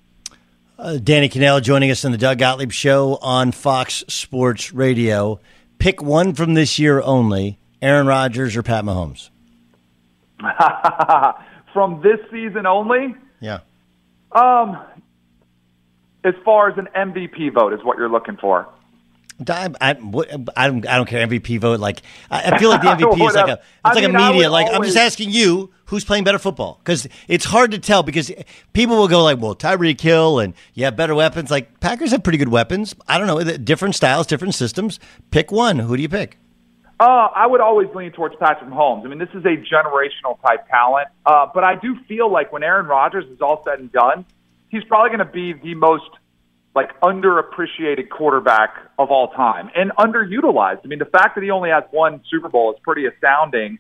Uh, 0.79 0.97
Danny 0.97 1.29
Kanell 1.29 1.63
joining 1.63 1.91
us 1.91 2.05
in 2.05 2.13
the 2.13 2.19
Doug 2.19 2.39
Gottlieb 2.39 2.73
Show 2.73 3.17
on 3.23 3.53
Fox 3.53 4.03
Sports 4.09 4.73
Radio. 4.73 5.39
Pick 5.79 6.03
one 6.03 6.33
from 6.35 6.55
this 6.55 6.79
year 6.79 7.01
only: 7.03 7.59
Aaron 7.83 8.07
Rodgers 8.07 8.57
or 8.57 8.63
Pat 8.63 8.85
Mahomes. 8.85 9.29
from 11.73 12.01
this 12.03 12.19
season 12.31 12.67
only, 12.67 13.15
Yeah. 13.41 13.61
um, 14.33 14.79
as 16.25 16.35
far 16.45 16.71
as 16.71 16.79
an 16.79 16.89
MVP 16.97 17.53
vote 17.53 17.73
is 17.73 17.81
what 17.85 17.99
you're 17.99 18.09
looking 18.09 18.37
for. 18.37 18.69
I, 19.49 19.71
I, 19.81 19.91
I 20.57 20.67
don't. 20.67 20.87
I 20.87 20.97
don't 20.97 21.07
care. 21.07 21.27
MVP 21.27 21.61
vote. 21.61 21.81
Like 21.81 22.03
I, 22.31 22.53
I 22.53 22.59
feel 22.59 22.69
like 22.69 22.83
the 22.83 22.89
MVP 23.05 23.29
is 23.29 23.35
like 23.35 23.49
a. 23.49 23.53
It's 23.53 23.63
I 23.85 23.93
like 23.95 24.05
mean, 24.05 24.17
a 24.17 24.33
media. 24.33 24.51
Like 24.51 24.69
I'm 24.73 24.83
just 24.83 24.97
asking 24.97 25.31
you, 25.31 25.73
who's 25.87 26.05
playing 26.05 26.25
better 26.25 26.39
football? 26.39 26.79
Because 26.83 27.07
it's 27.29 27.45
hard 27.45 27.71
to 27.71 27.79
tell. 27.79 28.03
Because 28.03 28.31
people 28.73 28.97
will 28.97 29.09
go 29.09 29.23
like, 29.23 29.39
well, 29.39 29.55
Tyreek 29.55 30.01
Hill, 30.01 30.41
and 30.41 30.55
you 30.75 30.85
have 30.85 30.97
better 30.97 31.15
weapons. 31.15 31.51
Like 31.51 31.81
Packers 31.81 32.11
have 32.11 32.23
pretty 32.23 32.39
good 32.39 32.49
weapons. 32.49 32.95
I 33.09 33.19
don't 33.19 33.27
know. 33.27 33.57
Different 33.57 33.95
styles, 33.95 34.27
different 34.27 34.55
systems. 34.55 35.01
Pick 35.31 35.51
one. 35.51 35.79
Who 35.79 35.97
do 35.97 36.03
you 36.03 36.09
pick? 36.09 36.37
Uh, 37.01 37.29
I 37.35 37.47
would 37.47 37.63
always 37.63 37.89
lean 37.95 38.13
towards 38.13 38.37
Patrick 38.37 38.69
Mahomes. 38.69 39.07
I 39.07 39.09
mean, 39.09 39.19
this 39.19 39.31
is 39.31 39.43
a 39.47 39.57
generational 39.57 40.39
type 40.43 40.69
talent. 40.69 41.09
Uh, 41.25 41.47
but 41.53 41.65
I 41.65 41.77
do 41.77 41.97
feel 42.07 42.31
like 42.31 42.53
when 42.53 42.63
Aaron 42.63 42.87
Rodgers 42.87 43.25
is 43.31 43.41
all 43.41 43.63
said 43.65 43.79
and 43.79 43.91
done, 43.91 44.27
he's 44.69 44.85
probably 44.85 45.09
going 45.09 45.27
to 45.27 45.33
be 45.33 45.55
the 45.55 45.75
most 45.77 46.11
like 46.75 46.99
underappreciated 47.01 48.11
quarterback 48.11 48.77
of 48.99 49.11
all 49.11 49.29
time 49.29 49.71
and 49.75 49.91
underutilized. 49.99 50.81
I 50.85 50.87
mean, 50.87 51.01
the 51.01 51.05
fact 51.05 51.35
that 51.35 51.43
he 51.43 51.51
only 51.51 51.71
has 51.71 51.85
one 51.91 52.23
Super 52.31 52.49
Bowl 52.49 52.73
is 52.73 52.79
pretty 52.83 53.07
astounding. 53.07 53.79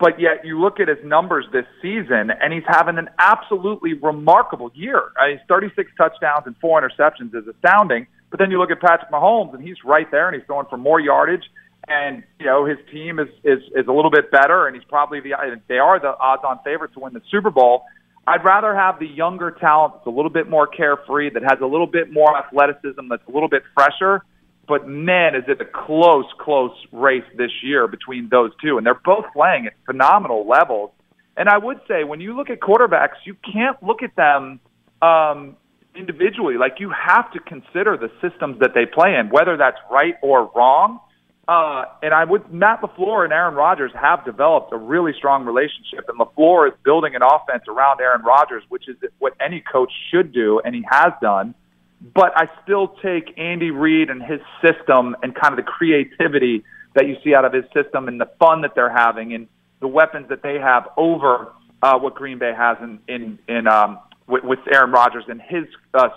But 0.00 0.18
yet, 0.18 0.44
you 0.44 0.60
look 0.60 0.80
at 0.80 0.88
his 0.88 0.98
numbers 1.04 1.46
this 1.52 1.66
season, 1.80 2.32
and 2.32 2.52
he's 2.52 2.64
having 2.66 2.98
an 2.98 3.08
absolutely 3.20 3.92
remarkable 3.92 4.72
year. 4.74 5.00
I 5.16 5.28
mean, 5.28 5.40
36 5.48 5.92
touchdowns 5.96 6.44
and 6.46 6.56
four 6.60 6.82
interceptions 6.82 7.32
is 7.36 7.46
astounding. 7.46 8.08
But 8.28 8.40
then 8.40 8.50
you 8.50 8.58
look 8.58 8.72
at 8.72 8.80
Patrick 8.80 9.12
Mahomes, 9.12 9.54
and 9.54 9.62
he's 9.62 9.76
right 9.84 10.10
there, 10.10 10.26
and 10.28 10.34
he's 10.34 10.46
going 10.48 10.66
for 10.68 10.76
more 10.76 10.98
yardage. 10.98 11.44
And 11.86 12.24
you 12.38 12.46
know 12.46 12.64
his 12.64 12.78
team 12.92 13.18
is 13.18 13.28
is 13.44 13.60
is 13.76 13.86
a 13.88 13.92
little 13.92 14.10
bit 14.10 14.30
better, 14.30 14.66
and 14.66 14.74
he's 14.74 14.84
probably 14.84 15.20
the 15.20 15.34
they 15.68 15.78
are 15.78 16.00
the 16.00 16.16
odds-on 16.18 16.60
favorite 16.64 16.92
to 16.94 17.00
win 17.00 17.12
the 17.12 17.22
Super 17.30 17.50
Bowl. 17.50 17.82
I'd 18.26 18.44
rather 18.44 18.74
have 18.74 19.00
the 19.00 19.06
younger 19.06 19.50
talent 19.50 19.94
that's 19.94 20.06
a 20.06 20.10
little 20.10 20.30
bit 20.30 20.48
more 20.48 20.66
carefree, 20.66 21.30
that 21.30 21.42
has 21.42 21.58
a 21.60 21.66
little 21.66 21.88
bit 21.88 22.12
more 22.12 22.36
athleticism, 22.36 23.08
that's 23.08 23.26
a 23.28 23.32
little 23.32 23.48
bit 23.48 23.62
fresher. 23.74 24.24
But 24.68 24.86
man, 24.86 25.34
is 25.34 25.42
it 25.48 25.60
a 25.60 25.64
close, 25.64 26.26
close 26.38 26.76
race 26.92 27.24
this 27.36 27.50
year 27.62 27.88
between 27.88 28.28
those 28.28 28.52
two, 28.62 28.78
and 28.78 28.86
they're 28.86 29.00
both 29.04 29.24
playing 29.32 29.66
at 29.66 29.72
phenomenal 29.86 30.46
levels. 30.46 30.92
And 31.36 31.48
I 31.48 31.58
would 31.58 31.80
say 31.88 32.04
when 32.04 32.20
you 32.20 32.36
look 32.36 32.48
at 32.48 32.60
quarterbacks, 32.60 33.16
you 33.24 33.34
can't 33.52 33.82
look 33.82 34.02
at 34.02 34.14
them 34.14 34.60
um, 35.00 35.56
individually. 35.96 36.56
Like 36.58 36.76
you 36.78 36.90
have 36.90 37.32
to 37.32 37.40
consider 37.40 37.96
the 37.96 38.10
systems 38.20 38.60
that 38.60 38.70
they 38.74 38.86
play 38.86 39.16
in, 39.16 39.30
whether 39.30 39.56
that's 39.56 39.78
right 39.90 40.14
or 40.22 40.50
wrong. 40.54 41.00
Uh, 41.48 41.84
and 42.02 42.14
I 42.14 42.24
would 42.24 42.52
Matt 42.52 42.82
LaFleur 42.82 43.24
and 43.24 43.32
Aaron 43.32 43.54
Rodgers 43.54 43.90
have 44.00 44.24
developed 44.24 44.72
a 44.72 44.76
really 44.76 45.12
strong 45.12 45.44
relationship, 45.44 46.08
and 46.08 46.18
LaFleur 46.18 46.68
is 46.68 46.74
building 46.84 47.16
an 47.16 47.22
offense 47.22 47.64
around 47.68 48.00
Aaron 48.00 48.22
Rodgers, 48.22 48.62
which 48.68 48.88
is 48.88 48.96
what 49.18 49.34
any 49.40 49.60
coach 49.60 49.90
should 50.10 50.32
do, 50.32 50.60
and 50.64 50.74
he 50.74 50.84
has 50.88 51.12
done. 51.20 51.54
But 52.14 52.32
I 52.36 52.48
still 52.62 52.88
take 53.02 53.36
Andy 53.38 53.70
Reid 53.70 54.08
and 54.08 54.22
his 54.22 54.40
system 54.60 55.16
and 55.22 55.34
kind 55.34 55.58
of 55.58 55.64
the 55.64 55.70
creativity 55.70 56.64
that 56.94 57.06
you 57.06 57.16
see 57.24 57.34
out 57.34 57.44
of 57.44 57.52
his 57.52 57.64
system 57.74 58.06
and 58.06 58.20
the 58.20 58.30
fun 58.38 58.62
that 58.62 58.74
they're 58.74 58.92
having 58.92 59.34
and 59.34 59.48
the 59.80 59.88
weapons 59.88 60.28
that 60.28 60.42
they 60.42 60.58
have 60.58 60.88
over 60.96 61.52
uh, 61.82 61.98
what 61.98 62.14
Green 62.14 62.38
Bay 62.38 62.52
has 62.56 62.76
in 62.80 63.00
in, 63.08 63.38
in 63.48 63.66
um, 63.66 63.98
with, 64.28 64.44
with 64.44 64.60
Aaron 64.72 64.92
Rodgers 64.92 65.24
and 65.28 65.40
his 65.40 65.64
uh, 65.94 66.08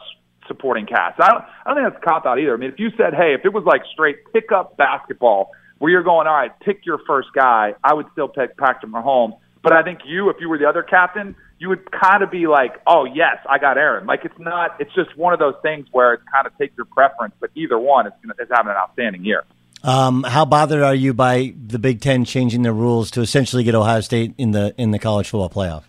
supporting 0.48 0.86
cast. 0.86 1.20
I 1.20 1.28
don't, 1.30 1.44
I 1.66 1.74
don't 1.74 1.84
think 1.84 1.94
that's 1.94 2.04
cop 2.04 2.26
out 2.26 2.40
either. 2.40 2.54
I 2.54 2.58
mean, 2.58 2.72
if 2.72 2.80
you 2.80 2.90
said, 2.98 3.14
hey, 3.14 3.34
if 3.34 3.46
it 3.46 3.54
was 3.54 3.64
like 3.66 3.82
straight 3.92 4.18
pickup 4.34 4.78
basketball 4.78 5.52
where 5.80 5.92
you're 5.92 6.04
going, 6.04 6.28
all 6.28 6.34
right, 6.34 6.52
pick 6.62 6.86
your 6.86 7.00
first 7.08 7.30
guy, 7.36 7.74
I 7.84 7.94
would 7.94 8.08
still 8.14 8.28
pick 8.28 8.58
Patrick 8.58 8.92
Mahomes. 8.92 9.38
But 9.62 9.74
I 9.74 9.84
think 9.84 10.00
you, 10.06 10.30
if 10.30 10.38
you 10.40 10.48
were 10.48 10.58
the 10.58 10.70
other 10.70 10.84
captain, 10.84 11.36
you 11.58 11.70
would 11.70 11.90
kind 11.92 12.22
of 12.22 12.30
be 12.30 12.48
like, 12.48 12.82
oh, 12.86 13.06
yes, 13.06 13.38
I 13.50 13.58
got 13.58 13.78
Aaron. 13.78 14.06
Like, 14.06 14.26
it's 14.26 14.38
not, 14.38 14.80
it's 14.80 14.94
just 14.94 15.18
one 15.18 15.34
of 15.34 15.40
those 15.40 15.56
things 15.64 15.88
where 15.92 16.14
it's 16.14 16.24
kind 16.32 16.46
of 16.46 16.56
take 16.58 16.76
your 16.78 16.86
preference, 16.86 17.34
but 17.40 17.50
either 17.56 17.80
one 17.80 18.08
is, 18.08 18.14
is 18.40 18.48
having 18.52 18.72
an 18.72 18.78
outstanding 18.78 19.26
year. 19.26 19.44
Um, 19.84 20.24
how 20.24 20.46
bothered 20.46 20.82
are 20.82 20.96
you 20.96 21.14
by 21.14 21.54
the 21.56 21.80
Big 21.80 22.02
Ten 22.02 22.26
changing 22.26 22.64
the 22.64 22.74
rules 22.74 23.12
to 23.12 23.22
essentially 23.22 23.64
get 23.64 23.76
Ohio 23.76 24.02
State 24.02 24.34
in 24.38 24.52
the 24.52 24.74
in 24.78 24.92
the 24.92 25.00
college 25.00 25.30
football 25.30 25.50
playoff? 25.50 25.84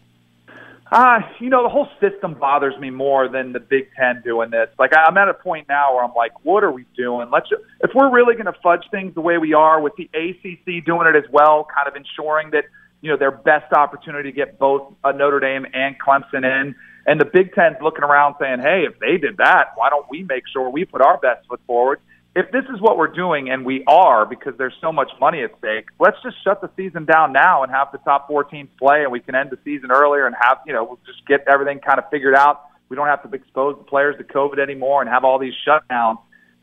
Uh, 0.90 1.18
you 1.40 1.50
know, 1.50 1.64
the 1.64 1.68
whole 1.68 1.88
system 2.00 2.34
bothers 2.34 2.78
me 2.78 2.90
more 2.90 3.28
than 3.28 3.52
the 3.52 3.58
Big 3.58 3.88
Ten 3.98 4.22
doing 4.24 4.50
this. 4.50 4.68
Like, 4.78 4.92
I'm 4.96 5.16
at 5.18 5.28
a 5.28 5.34
point 5.34 5.66
now 5.68 5.94
where 5.94 6.04
I'm 6.04 6.14
like, 6.14 6.32
what 6.44 6.62
are 6.62 6.70
we 6.70 6.86
doing? 6.96 7.28
Let's 7.32 7.48
if 7.80 7.90
we're 7.92 8.10
really 8.10 8.34
going 8.34 8.46
to 8.46 8.58
fudge 8.62 8.84
things 8.92 9.14
the 9.14 9.20
way 9.20 9.36
we 9.38 9.52
are 9.52 9.80
with 9.80 9.94
the 9.96 10.08
ACC 10.14 10.84
doing 10.84 11.08
it 11.08 11.16
as 11.16 11.28
well, 11.32 11.66
kind 11.74 11.88
of 11.88 11.96
ensuring 11.96 12.50
that 12.52 12.64
you 13.00 13.10
know 13.10 13.16
their 13.16 13.32
best 13.32 13.72
opportunity 13.72 14.30
to 14.30 14.36
get 14.36 14.60
both 14.60 14.94
uh, 15.02 15.10
Notre 15.10 15.40
Dame 15.40 15.66
and 15.74 15.96
Clemson 15.98 16.44
in, 16.44 16.76
and 17.06 17.20
the 17.20 17.24
Big 17.24 17.52
Ten's 17.52 17.76
looking 17.82 18.04
around 18.04 18.36
saying, 18.40 18.60
hey, 18.60 18.84
if 18.88 18.98
they 19.00 19.18
did 19.18 19.38
that, 19.38 19.70
why 19.74 19.90
don't 19.90 20.06
we 20.08 20.22
make 20.22 20.44
sure 20.52 20.70
we 20.70 20.84
put 20.84 21.02
our 21.02 21.18
best 21.18 21.46
foot 21.48 21.60
forward? 21.66 22.00
If 22.36 22.52
this 22.52 22.64
is 22.72 22.82
what 22.82 22.98
we're 22.98 23.14
doing, 23.14 23.48
and 23.48 23.64
we 23.64 23.82
are 23.86 24.26
because 24.26 24.52
there's 24.58 24.74
so 24.82 24.92
much 24.92 25.08
money 25.18 25.42
at 25.42 25.52
stake, 25.58 25.86
let's 25.98 26.18
just 26.22 26.36
shut 26.44 26.60
the 26.60 26.68
season 26.76 27.06
down 27.06 27.32
now 27.32 27.62
and 27.62 27.72
have 27.72 27.88
the 27.92 27.98
top 27.98 28.28
four 28.28 28.44
teams 28.44 28.68
play, 28.78 29.04
and 29.04 29.10
we 29.10 29.20
can 29.20 29.34
end 29.34 29.48
the 29.48 29.58
season 29.64 29.90
earlier 29.90 30.26
and 30.26 30.36
have 30.38 30.58
you 30.66 30.74
know 30.74 30.84
we'll 30.84 30.98
just 31.06 31.26
get 31.26 31.40
everything 31.48 31.80
kind 31.80 31.98
of 31.98 32.04
figured 32.10 32.34
out. 32.34 32.60
We 32.90 32.94
don't 32.94 33.06
have 33.06 33.22
to 33.22 33.34
expose 33.34 33.76
the 33.78 33.84
players 33.84 34.16
to 34.18 34.24
COVID 34.24 34.58
anymore 34.58 35.00
and 35.00 35.10
have 35.10 35.24
all 35.24 35.38
these 35.38 35.54
shutdowns. 35.66 36.18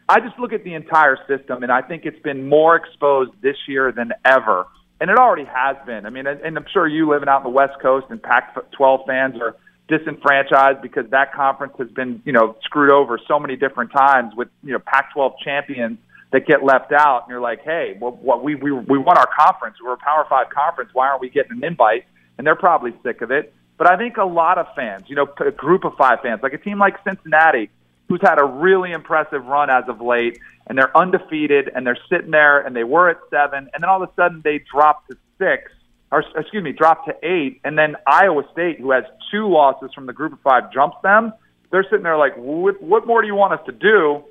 I 0.08 0.20
just 0.20 0.38
look 0.38 0.54
at 0.54 0.64
the 0.64 0.76
entire 0.76 1.18
system, 1.28 1.64
and 1.64 1.72
I 1.72 1.82
think 1.82 2.06
it's 2.06 2.22
been 2.22 2.48
more 2.48 2.76
exposed 2.76 3.32
this 3.42 3.58
year 3.68 3.92
than 3.92 4.12
ever, 4.24 4.68
and 5.02 5.10
it 5.10 5.18
already 5.18 5.46
has 5.46 5.76
been. 5.88 6.06
I 6.06 6.12
mean, 6.12 6.28
and 6.28 6.56
I'm 6.56 6.66
sure 6.72 6.88
you 6.88 7.10
living 7.10 7.28
out 7.28 7.38
in 7.38 7.44
the 7.46 7.50
West 7.50 7.82
Coast 7.82 8.06
and 8.12 8.22
Pac-12 8.22 9.08
fans 9.08 9.42
are 9.42 9.56
disenfranchised 9.88 10.82
because 10.82 11.10
that 11.12 11.34
conference 11.34 11.74
has 11.78 11.90
been, 11.90 12.22
you 12.26 12.32
know, 12.32 12.56
screwed 12.64 12.92
over 12.92 13.20
so 13.28 13.40
many 13.40 13.56
different 13.56 13.92
times 13.92 14.34
with, 14.36 14.48
you 14.64 14.74
know, 14.74 14.80
Pac-12 14.80 15.34
champions 15.44 15.98
that 16.32 16.48
get 16.48 16.64
left 16.64 16.92
out. 16.92 17.24
And 17.24 17.32
you're 17.32 17.42
like, 17.42 17.64
hey, 17.64 17.98
well, 18.00 18.12
what 18.12 18.44
we 18.44 18.56
we 18.56 18.72
we 18.72 18.98
won 18.98 19.18
our 19.18 19.30
conference. 19.40 19.78
We're 19.84 19.94
a 19.94 19.98
Power 19.98 20.26
Five 20.30 20.50
conference. 20.50 20.90
Why 20.94 21.08
aren't 21.08 21.22
we 21.22 21.30
getting 21.30 21.54
an 21.54 21.64
invite? 21.64 22.06
And 22.38 22.48
they're 22.48 22.56
probably 22.56 22.94
sick 23.04 23.22
of 23.22 23.32
it. 23.32 23.54
But 23.78 23.92
I 23.92 23.98
think 23.98 24.18
a 24.18 24.26
lot 24.26 24.58
of 24.58 24.68
fans, 24.76 25.04
you 25.08 25.16
know, 25.16 25.28
a 25.40 25.52
group 25.52 25.84
of 25.84 25.94
five 25.98 26.20
fans, 26.22 26.42
like 26.42 26.54
a 26.54 26.58
team 26.58 26.80
like 26.80 26.96
Cincinnati, 27.04 27.70
who's 28.08 28.22
had 28.22 28.40
a 28.40 28.46
really 28.46 28.92
impressive 28.92 29.46
run 29.46 29.70
as 29.70 29.84
of 29.88 30.00
late, 30.02 30.40
and 30.68 30.78
they're 30.78 30.96
undefeated, 30.96 31.70
and 31.74 31.86
they're 31.86 31.98
sitting 32.10 32.32
there, 32.32 32.62
and 32.62 32.76
they 32.76 32.84
were 32.84 33.10
at 33.10 33.18
seven, 33.30 33.70
and 33.74 33.84
then 33.84 33.90
all 33.90 34.02
of 34.02 34.10
a 34.10 34.14
sudden 34.16 34.42
they 34.44 34.60
drop 34.72 35.08
to 35.08 35.18
six 35.38 35.72
or 36.14 36.24
excuse 36.38 36.64
me, 36.64 36.72
dropped 36.72 37.08
to 37.08 37.16
eight, 37.24 37.60
and 37.64 37.76
then 37.76 37.96
Iowa 38.06 38.44
State, 38.52 38.80
who 38.80 38.92
has 38.92 39.04
two 39.32 39.50
losses 39.50 39.90
from 39.96 40.06
the 40.06 40.14
group 40.14 40.32
of 40.32 40.40
five, 40.42 40.72
jumps 40.72 40.98
them. 41.02 41.34
They're 41.72 41.84
sitting 41.90 42.04
there 42.04 42.18
like, 42.18 42.36
what, 42.36 42.80
what 42.84 43.08
more 43.08 43.24
do 43.24 43.28
you 43.28 43.34
want 43.34 43.54
us 43.54 43.66
to 43.66 43.72
do? 43.72 44.24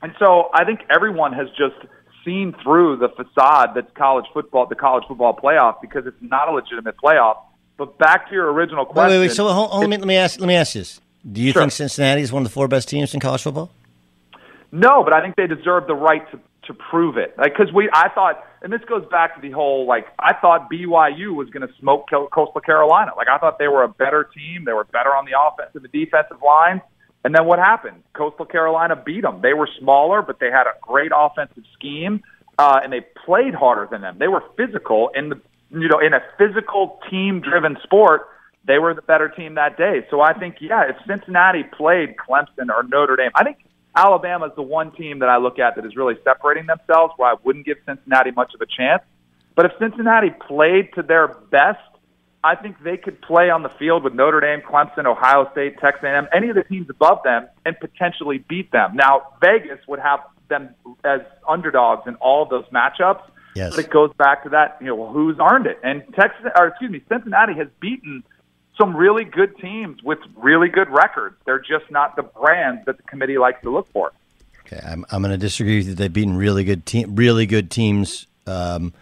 And 0.00 0.14
so 0.18 0.48
I 0.54 0.64
think 0.64 0.80
everyone 0.88 1.34
has 1.34 1.48
just 1.50 1.76
seen 2.24 2.54
through 2.62 2.96
the 2.96 3.10
facade 3.10 3.72
that's 3.74 3.90
college 3.94 4.24
football, 4.32 4.66
the 4.66 4.74
college 4.74 5.04
football 5.06 5.36
playoff, 5.36 5.82
because 5.82 6.06
it's 6.06 6.16
not 6.22 6.48
a 6.48 6.52
legitimate 6.52 6.96
playoff. 6.96 7.36
But 7.76 7.98
back 7.98 8.28
to 8.28 8.34
your 8.34 8.50
original 8.50 8.86
question. 8.86 9.10
Wait, 9.10 9.18
wait, 9.18 9.28
wait. 9.28 9.36
So 9.36 9.46
hold, 9.48 9.70
hold, 9.70 9.82
let, 9.82 9.90
me, 9.90 9.96
let 9.98 10.06
me 10.06 10.16
ask. 10.16 10.40
Let 10.40 10.46
me 10.46 10.54
ask 10.54 10.72
this: 10.72 11.00
Do 11.30 11.42
you 11.42 11.52
sure. 11.52 11.62
think 11.62 11.72
Cincinnati 11.72 12.22
is 12.22 12.32
one 12.32 12.42
of 12.42 12.48
the 12.48 12.52
four 12.52 12.66
best 12.66 12.88
teams 12.88 13.12
in 13.12 13.20
college 13.20 13.42
football? 13.42 13.70
No, 14.72 15.02
but 15.04 15.14
I 15.14 15.20
think 15.20 15.36
they 15.36 15.46
deserve 15.46 15.86
the 15.86 15.94
right 15.94 16.30
to 16.30 16.40
to 16.64 16.74
prove 16.74 17.16
it. 17.16 17.34
Like, 17.38 17.56
because 17.56 17.72
we, 17.72 17.88
I 17.92 18.08
thought, 18.10 18.44
and 18.62 18.72
this 18.72 18.82
goes 18.88 19.04
back 19.10 19.34
to 19.34 19.40
the 19.40 19.50
whole 19.50 19.86
like, 19.86 20.06
I 20.18 20.34
thought 20.34 20.70
BYU 20.70 21.34
was 21.34 21.48
going 21.50 21.66
to 21.66 21.74
smoke 21.78 22.08
Coastal 22.10 22.60
Carolina. 22.60 23.12
Like, 23.16 23.28
I 23.28 23.38
thought 23.38 23.58
they 23.58 23.68
were 23.68 23.82
a 23.82 23.88
better 23.88 24.28
team. 24.34 24.64
They 24.64 24.72
were 24.72 24.84
better 24.84 25.10
on 25.10 25.24
the 25.24 25.32
offensive 25.38 25.82
and 25.82 25.84
the 25.84 26.04
defensive 26.04 26.38
line. 26.44 26.82
And 27.24 27.34
then 27.34 27.46
what 27.46 27.58
happened? 27.58 28.02
Coastal 28.14 28.46
Carolina 28.46 28.96
beat 28.96 29.22
them. 29.22 29.40
They 29.42 29.52
were 29.52 29.68
smaller, 29.78 30.22
but 30.22 30.40
they 30.40 30.50
had 30.50 30.66
a 30.66 30.74
great 30.80 31.12
offensive 31.14 31.64
scheme, 31.74 32.22
uh, 32.58 32.80
and 32.82 32.92
they 32.92 33.04
played 33.26 33.54
harder 33.54 33.88
than 33.90 34.00
them. 34.00 34.16
They 34.18 34.28
were 34.28 34.42
physical 34.56 35.10
in 35.14 35.28
the, 35.30 35.40
you 35.70 35.88
know, 35.88 35.98
in 35.98 36.14
a 36.14 36.20
physical 36.38 36.98
team-driven 37.10 37.76
sport. 37.82 38.28
They 38.66 38.78
were 38.78 38.94
the 38.94 39.02
better 39.02 39.28
team 39.28 39.54
that 39.54 39.76
day. 39.76 40.06
So 40.10 40.20
I 40.20 40.32
think, 40.32 40.56
yeah, 40.60 40.84
if 40.88 40.96
Cincinnati 41.06 41.62
played 41.62 42.16
Clemson 42.16 42.68
or 42.68 42.82
Notre 42.84 43.16
Dame, 43.16 43.30
I 43.34 43.44
think 43.44 43.58
Alabama 43.96 44.46
is 44.46 44.52
the 44.56 44.62
one 44.62 44.92
team 44.92 45.18
that 45.20 45.28
I 45.28 45.38
look 45.38 45.58
at 45.58 45.76
that 45.76 45.84
is 45.84 45.96
really 45.96 46.14
separating 46.24 46.66
themselves 46.66 47.14
where 47.16 47.30
I 47.30 47.36
wouldn't 47.42 47.66
give 47.66 47.78
Cincinnati 47.86 48.30
much 48.30 48.54
of 48.54 48.60
a 48.60 48.66
chance. 48.66 49.02
But 49.54 49.66
if 49.66 49.72
Cincinnati 49.78 50.30
played 50.30 50.92
to 50.94 51.02
their 51.02 51.28
best, 51.28 51.80
I 52.42 52.54
think 52.54 52.82
they 52.82 52.96
could 52.96 53.20
play 53.20 53.50
on 53.50 53.62
the 53.62 53.68
field 53.68 54.04
with 54.04 54.14
Notre 54.14 54.40
Dame, 54.40 54.62
Clemson, 54.62 55.06
Ohio 55.06 55.50
State, 55.52 55.78
Texas 55.78 56.04
A&M, 56.04 56.28
any 56.32 56.48
of 56.48 56.54
the 56.54 56.64
teams 56.64 56.88
above 56.88 57.18
them, 57.24 57.48
and 57.66 57.78
potentially 57.78 58.38
beat 58.38 58.70
them. 58.72 58.92
Now, 58.94 59.34
Vegas 59.40 59.78
would 59.88 59.98
have 59.98 60.20
them 60.48 60.74
as 61.04 61.20
underdogs 61.48 62.06
in 62.06 62.14
all 62.16 62.42
of 62.42 62.48
those 62.48 62.64
matchups. 62.72 63.22
Yes. 63.54 63.74
But 63.74 63.84
it 63.84 63.90
goes 63.90 64.12
back 64.16 64.44
to 64.44 64.50
that, 64.50 64.78
you 64.80 64.86
know, 64.86 65.12
who's 65.12 65.36
earned 65.40 65.66
it? 65.66 65.78
And 65.82 66.02
Texas, 66.14 66.46
or 66.56 66.68
excuse 66.68 66.90
me, 66.90 67.02
Cincinnati 67.08 67.54
has 67.54 67.68
beaten 67.80 68.22
some 68.80 68.96
really 68.96 69.24
good 69.24 69.56
teams 69.58 70.02
with 70.02 70.18
really 70.36 70.68
good 70.68 70.88
records. 70.88 71.36
They're 71.44 71.60
just 71.60 71.90
not 71.90 72.16
the 72.16 72.22
brand 72.22 72.80
that 72.86 72.96
the 72.96 73.02
committee 73.04 73.38
likes 73.38 73.60
to 73.62 73.70
look 73.70 73.86
for. 73.92 74.12
Okay, 74.66 74.80
I'm, 74.84 75.04
I'm 75.10 75.22
going 75.22 75.32
to 75.32 75.38
disagree 75.38 75.78
with 75.78 75.88
you. 75.88 75.94
They've 75.94 76.12
beaten 76.12 76.36
really 76.36 76.64
good 76.64 76.86
team, 76.86 77.14
really 77.16 77.46
good 77.46 77.70
teams. 77.70 78.26
Um, 78.46 78.92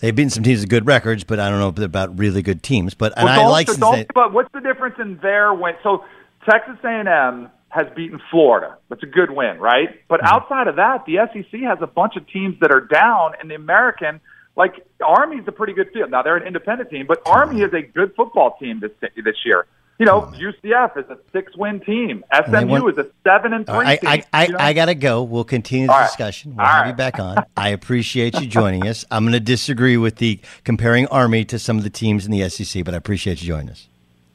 they've 0.00 0.14
beaten 0.14 0.30
some 0.30 0.42
teams 0.42 0.60
with 0.60 0.70
good 0.70 0.86
records, 0.86 1.24
but 1.24 1.38
I 1.38 1.50
don't 1.50 1.60
know 1.60 1.84
about 1.84 2.18
really 2.18 2.42
good 2.42 2.62
teams. 2.62 2.94
But 2.94 3.12
and 3.16 3.26
well, 3.26 3.48
I 3.48 3.50
like. 3.50 3.70
So 3.70 4.04
but 4.14 4.32
what's 4.32 4.52
the 4.52 4.60
difference 4.60 4.96
in 4.98 5.18
their 5.18 5.54
win? 5.54 5.74
So 5.82 6.04
Texas 6.48 6.76
A&M 6.82 7.50
has 7.68 7.86
beaten 7.94 8.20
Florida. 8.30 8.78
That's 8.88 9.02
a 9.02 9.06
good 9.06 9.30
win, 9.30 9.58
right? 9.58 10.00
But 10.08 10.20
mm-hmm. 10.20 10.34
outside 10.34 10.66
of 10.66 10.76
that, 10.76 11.04
the 11.06 11.18
SEC 11.32 11.60
has 11.60 11.78
a 11.82 11.86
bunch 11.86 12.16
of 12.16 12.26
teams 12.28 12.58
that 12.60 12.72
are 12.72 12.80
down, 12.80 13.32
and 13.40 13.50
the 13.50 13.54
American 13.54 14.20
like 14.58 14.84
Army's 15.02 15.44
a 15.46 15.52
pretty 15.52 15.72
good 15.72 15.92
team. 15.94 16.10
Now 16.10 16.22
they're 16.22 16.36
an 16.36 16.46
independent 16.46 16.90
team, 16.90 17.06
but 17.06 17.22
Army 17.24 17.62
is 17.62 17.72
a 17.72 17.80
good 17.80 18.14
football 18.16 18.58
team 18.60 18.80
this 18.80 18.90
this 19.00 19.36
year. 19.46 19.66
You 19.98 20.06
know, 20.06 20.30
oh, 20.32 20.38
UCF 20.38 20.96
is 20.96 21.10
a 21.10 21.18
six 21.32 21.56
win 21.56 21.80
team. 21.80 22.24
SMU 22.32 22.86
is 22.88 22.98
a 22.98 23.06
seven 23.24 23.52
and 23.52 23.66
three. 23.66 23.78
Right, 23.78 24.00
team, 24.00 24.10
I, 24.10 24.24
I, 24.32 24.46
you 24.46 24.52
know? 24.52 24.58
I, 24.60 24.72
gotta 24.72 24.94
go. 24.94 25.22
We'll 25.22 25.44
continue 25.44 25.88
the 25.88 26.02
discussion. 26.02 26.54
We'll 26.56 26.66
have 26.66 26.86
you 26.86 26.92
back 26.92 27.18
on. 27.18 27.44
I 27.56 27.70
appreciate 27.70 28.38
you 28.40 28.46
joining 28.46 28.86
us. 28.86 29.04
I'm 29.10 29.24
going 29.24 29.32
to 29.32 29.40
disagree 29.40 29.96
with 29.96 30.16
the 30.16 30.38
comparing 30.62 31.08
Army 31.08 31.44
to 31.46 31.58
some 31.58 31.78
of 31.78 31.82
the 31.82 31.90
teams 31.90 32.26
in 32.26 32.30
the 32.30 32.48
SEC, 32.48 32.84
but 32.84 32.94
I 32.94 32.96
appreciate 32.96 33.42
you 33.42 33.48
joining 33.48 33.70
us. 33.70 33.88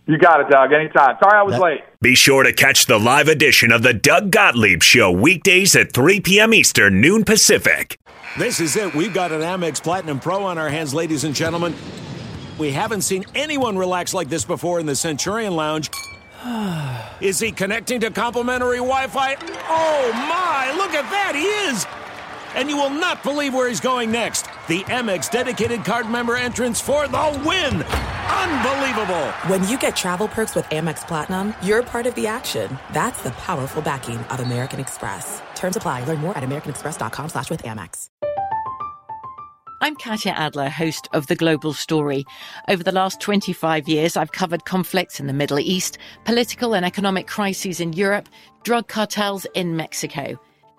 You 0.05 0.17
got 0.17 0.41
it, 0.41 0.49
Doug. 0.49 0.73
Anytime. 0.73 1.17
Sorry 1.23 1.39
I 1.39 1.43
was 1.43 1.55
that, 1.55 1.61
late. 1.61 1.81
Be 2.01 2.15
sure 2.15 2.43
to 2.43 2.51
catch 2.51 2.87
the 2.87 2.99
live 2.99 3.29
edition 3.29 3.71
of 3.71 3.83
the 3.83 3.93
Doug 3.93 4.31
Gottlieb 4.31 4.83
Show 4.83 5.11
weekdays 5.11 5.75
at 5.75 5.93
3 5.93 6.19
p.m. 6.19 6.53
Eastern, 6.53 6.99
noon 6.99 7.23
Pacific. 7.23 7.97
This 8.37 8.59
is 8.59 8.75
it. 8.75 8.93
We've 8.93 9.13
got 9.13 9.31
an 9.31 9.41
Amex 9.41 9.81
Platinum 9.81 10.19
Pro 10.19 10.43
on 10.43 10.57
our 10.57 10.69
hands, 10.69 10.93
ladies 10.93 11.23
and 11.23 11.33
gentlemen. 11.33 11.73
We 12.57 12.71
haven't 12.71 13.01
seen 13.01 13.23
anyone 13.33 13.77
relax 13.77 14.13
like 14.13 14.27
this 14.27 14.43
before 14.43 14.79
in 14.79 14.85
the 14.85 14.95
Centurion 14.95 15.55
Lounge. 15.55 15.89
Is 17.21 17.39
he 17.39 17.51
connecting 17.51 18.01
to 18.01 18.11
complimentary 18.11 18.77
Wi 18.77 19.07
Fi? 19.07 19.35
Oh 19.69 20.11
my, 20.13 20.73
look 20.75 20.93
at 20.93 21.09
that, 21.09 21.33
he 21.35 21.45
is! 21.71 21.85
And 22.55 22.69
you 22.69 22.75
will 22.75 22.89
not 22.89 23.23
believe 23.23 23.53
where 23.53 23.69
he's 23.69 23.79
going 23.79 24.11
next. 24.11 24.47
The 24.67 24.83
Amex 24.83 25.31
dedicated 25.31 25.85
card 25.85 26.09
member 26.09 26.35
entrance 26.35 26.81
for 26.81 27.07
the 27.07 27.41
win! 27.45 27.85
Unbelievable! 28.33 29.25
When 29.47 29.67
you 29.67 29.77
get 29.77 29.95
travel 29.95 30.27
perks 30.27 30.55
with 30.55 30.65
Amex 30.65 31.07
Platinum, 31.07 31.53
you're 31.61 31.83
part 31.83 32.05
of 32.05 32.15
the 32.15 32.27
action. 32.27 32.77
That's 32.91 33.21
the 33.21 33.31
powerful 33.31 33.81
backing 33.81 34.17
of 34.17 34.39
American 34.39 34.79
Express. 34.79 35.41
Terms 35.55 35.75
apply. 35.75 36.03
Learn 36.05 36.19
more 36.19 36.37
at 36.37 36.43
americanexpress.com 36.43 37.29
slash 37.29 37.49
with 37.49 37.63
Amex. 37.63 38.07
I'm 39.81 39.97
Katya 39.97 40.31
Adler, 40.31 40.69
host 40.69 41.09
of 41.11 41.27
The 41.27 41.35
Global 41.35 41.73
Story. 41.73 42.23
Over 42.69 42.83
the 42.83 42.93
last 42.93 43.19
25 43.19 43.89
years, 43.89 44.15
I've 44.15 44.31
covered 44.31 44.63
conflicts 44.63 45.19
in 45.19 45.27
the 45.27 45.33
Middle 45.33 45.59
East, 45.59 45.97
political 46.23 46.73
and 46.73 46.85
economic 46.85 47.27
crises 47.27 47.81
in 47.81 47.91
Europe, 47.91 48.29
drug 48.63 48.87
cartels 48.87 49.45
in 49.55 49.75
Mexico. 49.75 50.39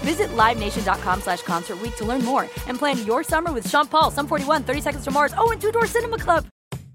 Visit 0.00 0.28
LiveNation.com 0.30 1.20
slash 1.20 1.42
Concert 1.42 1.78
to 1.96 2.04
learn 2.04 2.24
more 2.24 2.42
and 2.66 2.78
plan 2.78 3.04
your 3.04 3.22
summer 3.22 3.52
with 3.52 3.68
Sean 3.68 3.86
Paul, 3.86 4.10
Sum 4.10 4.26
41, 4.26 4.62
30 4.62 4.80
Seconds 4.80 5.04
to 5.04 5.10
Mars, 5.10 5.32
oh, 5.36 5.50
and 5.50 5.60
Two 5.60 5.72
Door 5.72 5.86
Cinema 5.86 6.18
Club. 6.18 6.46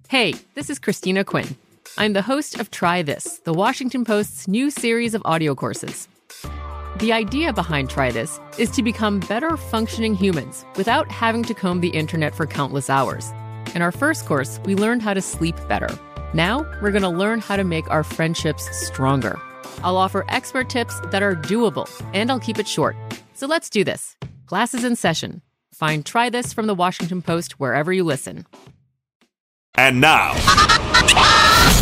Hey, 0.09 0.35
this 0.55 0.69
is 0.69 0.79
Christina 0.79 1.23
Quinn. 1.23 1.55
I'm 1.97 2.13
the 2.13 2.21
host 2.21 2.59
of 2.59 2.71
Try 2.71 3.01
This, 3.01 3.39
the 3.45 3.53
Washington 3.53 4.05
Post's 4.05 4.47
new 4.47 4.69
series 4.71 5.13
of 5.13 5.21
audio 5.25 5.55
courses. 5.55 6.07
The 6.97 7.11
idea 7.11 7.51
behind 7.53 7.89
Try 7.89 8.11
This 8.11 8.39
is 8.57 8.69
to 8.71 8.83
become 8.83 9.19
better 9.21 9.57
functioning 9.57 10.15
humans 10.15 10.65
without 10.75 11.11
having 11.11 11.43
to 11.43 11.53
comb 11.53 11.81
the 11.81 11.89
internet 11.89 12.33
for 12.33 12.45
countless 12.45 12.89
hours. 12.89 13.31
In 13.75 13.81
our 13.81 13.91
first 13.91 14.25
course, 14.25 14.59
we 14.65 14.75
learned 14.75 15.01
how 15.01 15.13
to 15.13 15.21
sleep 15.21 15.55
better. 15.67 15.89
Now, 16.33 16.65
we're 16.81 16.91
going 16.91 17.03
to 17.03 17.09
learn 17.09 17.39
how 17.39 17.57
to 17.57 17.63
make 17.63 17.89
our 17.89 18.03
friendships 18.03 18.67
stronger. 18.85 19.39
I'll 19.83 19.97
offer 19.97 20.25
expert 20.29 20.69
tips 20.69 20.99
that 21.11 21.23
are 21.23 21.35
doable, 21.35 21.89
and 22.13 22.31
I'll 22.31 22.39
keep 22.39 22.59
it 22.59 22.67
short. 22.67 22.95
So 23.33 23.47
let's 23.47 23.69
do 23.69 23.83
this. 23.83 24.15
Classes 24.45 24.83
in 24.83 24.95
session. 24.95 25.41
Find 25.73 26.05
Try 26.05 26.29
This 26.29 26.53
from 26.53 26.67
the 26.67 26.75
Washington 26.75 27.21
Post 27.21 27.59
wherever 27.59 27.91
you 27.91 28.03
listen. 28.03 28.45
And 29.75 29.99
now, 29.99 30.33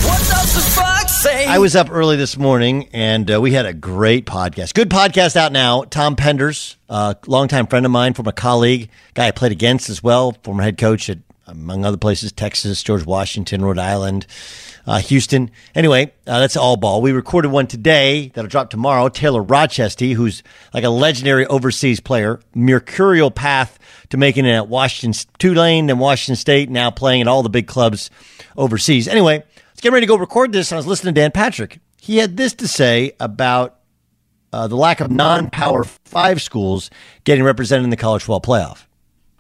What's 0.04 0.32
up, 0.32 0.46
the 0.46 0.72
fuck? 0.74 1.02
I 1.48 1.60
was 1.60 1.76
up 1.76 1.92
early 1.92 2.16
this 2.16 2.38
morning 2.38 2.90
and 2.94 3.30
uh, 3.30 3.40
we 3.40 3.52
had 3.52 3.66
a 3.66 3.74
great 3.74 4.26
podcast. 4.26 4.74
Good 4.74 4.90
podcast 4.90 5.36
out 5.36 5.52
now. 5.52 5.84
Tom 5.84 6.16
Penders, 6.16 6.78
uh, 6.90 7.14
longtime 7.28 7.68
friend 7.68 7.86
of 7.86 7.92
mine, 7.92 8.14
former 8.14 8.32
colleague, 8.32 8.90
guy 9.14 9.28
I 9.28 9.32
played 9.32 9.52
against 9.52 9.90
as 9.90 10.02
well, 10.02 10.36
former 10.44 10.64
head 10.64 10.78
coach 10.78 11.10
at, 11.10 11.20
among 11.52 11.86
other 11.86 11.98
places, 11.98 12.32
Texas, 12.32 12.82
George 12.82 13.06
Washington, 13.06 13.64
Rhode 13.64 13.78
Island, 13.78 14.26
uh, 14.88 15.00
Houston. 15.00 15.52
Anyway, 15.76 16.12
uh, 16.26 16.40
that's 16.40 16.58
all 16.58 16.78
ball. 16.78 17.02
We 17.02 17.12
recorded 17.12 17.50
one 17.50 17.68
today 17.68 18.32
that'll 18.34 18.50
drop 18.50 18.70
tomorrow. 18.70 19.10
Taylor 19.10 19.44
Rochestie, 19.44 20.14
who's 20.14 20.42
like 20.74 20.84
a 20.84 20.90
legendary 20.90 21.46
overseas 21.46 22.00
player, 22.00 22.40
mercurial 22.56 23.30
path 23.30 23.78
to 24.10 24.18
making 24.18 24.46
it 24.46 24.54
at 24.54 24.68
Washington, 24.68 25.20
Tulane 25.38 25.90
and 25.90 26.00
Washington 26.00 26.38
State, 26.38 26.70
now 26.70 26.90
playing 26.90 27.22
at 27.22 27.28
all 27.28 27.44
the 27.44 27.50
big 27.50 27.68
clubs 27.68 28.10
overseas. 28.58 29.08
Anyway, 29.08 29.44
let's 29.68 29.82
get 29.82 29.92
ready 29.92 30.06
to 30.06 30.10
go 30.10 30.18
record 30.18 30.52
this. 30.52 30.72
I 30.72 30.78
was 30.78 30.88
listening 30.88 31.14
to 31.14 31.22
Dan 31.22 31.32
Patrick. 31.32 31.80
He 32.00 32.18
had 32.18 32.38
this 32.38 32.54
to 32.56 32.68
say 32.68 33.14
about 33.20 33.78
uh, 34.52 34.68
the 34.68 34.76
lack 34.76 35.00
of 35.00 35.12
non-power 35.12 35.84
five 35.84 36.42
schools 36.42 36.90
getting 37.24 37.44
represented 37.44 37.84
in 37.84 37.90
the 37.90 37.98
college 37.98 38.24
football 38.24 38.42
playoff. 38.42 38.86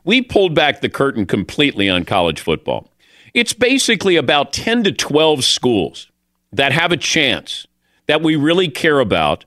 We 0.03 0.21
pulled 0.21 0.55
back 0.55 0.81
the 0.81 0.89
curtain 0.89 1.25
completely 1.25 1.89
on 1.89 2.05
college 2.05 2.41
football. 2.41 2.89
It's 3.33 3.53
basically 3.53 4.15
about 4.15 4.53
10 4.53 4.83
to 4.83 4.91
12 4.91 5.43
schools 5.43 6.11
that 6.51 6.71
have 6.71 6.91
a 6.91 6.97
chance 6.97 7.67
that 8.07 8.21
we 8.21 8.35
really 8.35 8.67
care 8.67 8.99
about 8.99 9.45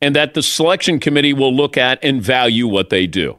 and 0.00 0.14
that 0.14 0.34
the 0.34 0.42
selection 0.42 1.00
committee 1.00 1.32
will 1.32 1.54
look 1.54 1.76
at 1.76 1.98
and 2.02 2.22
value 2.22 2.68
what 2.68 2.90
they 2.90 3.06
do. 3.06 3.38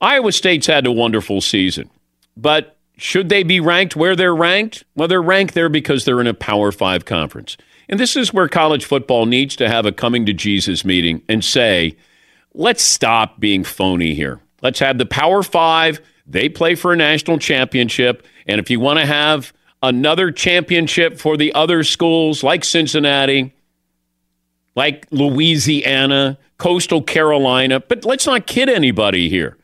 Iowa 0.00 0.32
State's 0.32 0.66
had 0.66 0.86
a 0.86 0.92
wonderful 0.92 1.40
season, 1.40 1.90
but 2.36 2.76
should 2.96 3.28
they 3.28 3.42
be 3.42 3.60
ranked 3.60 3.96
where 3.96 4.16
they're 4.16 4.34
ranked? 4.34 4.84
Well, 4.94 5.08
they're 5.08 5.22
ranked 5.22 5.54
there 5.54 5.68
because 5.68 6.04
they're 6.04 6.20
in 6.20 6.26
a 6.26 6.34
Power 6.34 6.72
Five 6.72 7.04
conference. 7.04 7.56
And 7.88 7.98
this 7.98 8.16
is 8.16 8.32
where 8.32 8.48
college 8.48 8.84
football 8.84 9.26
needs 9.26 9.56
to 9.56 9.68
have 9.68 9.86
a 9.86 9.92
coming 9.92 10.26
to 10.26 10.32
Jesus 10.32 10.84
meeting 10.84 11.22
and 11.28 11.44
say, 11.44 11.96
let's 12.54 12.82
stop 12.82 13.40
being 13.40 13.64
phony 13.64 14.14
here. 14.14 14.40
Let's 14.62 14.78
have 14.80 14.98
the 14.98 15.06
Power 15.06 15.42
Five. 15.42 16.00
They 16.26 16.48
play 16.48 16.74
for 16.74 16.92
a 16.92 16.96
national 16.96 17.38
championship. 17.38 18.26
And 18.46 18.60
if 18.60 18.70
you 18.70 18.80
want 18.80 18.98
to 18.98 19.06
have 19.06 19.52
another 19.82 20.30
championship 20.30 21.18
for 21.18 21.36
the 21.36 21.52
other 21.54 21.82
schools 21.82 22.42
like 22.42 22.64
Cincinnati, 22.64 23.54
like 24.76 25.06
Louisiana, 25.10 26.38
Coastal 26.58 27.02
Carolina, 27.02 27.80
but 27.80 28.04
let's 28.04 28.26
not 28.26 28.46
kid 28.46 28.68
anybody 28.68 29.28
here. 29.28 29.56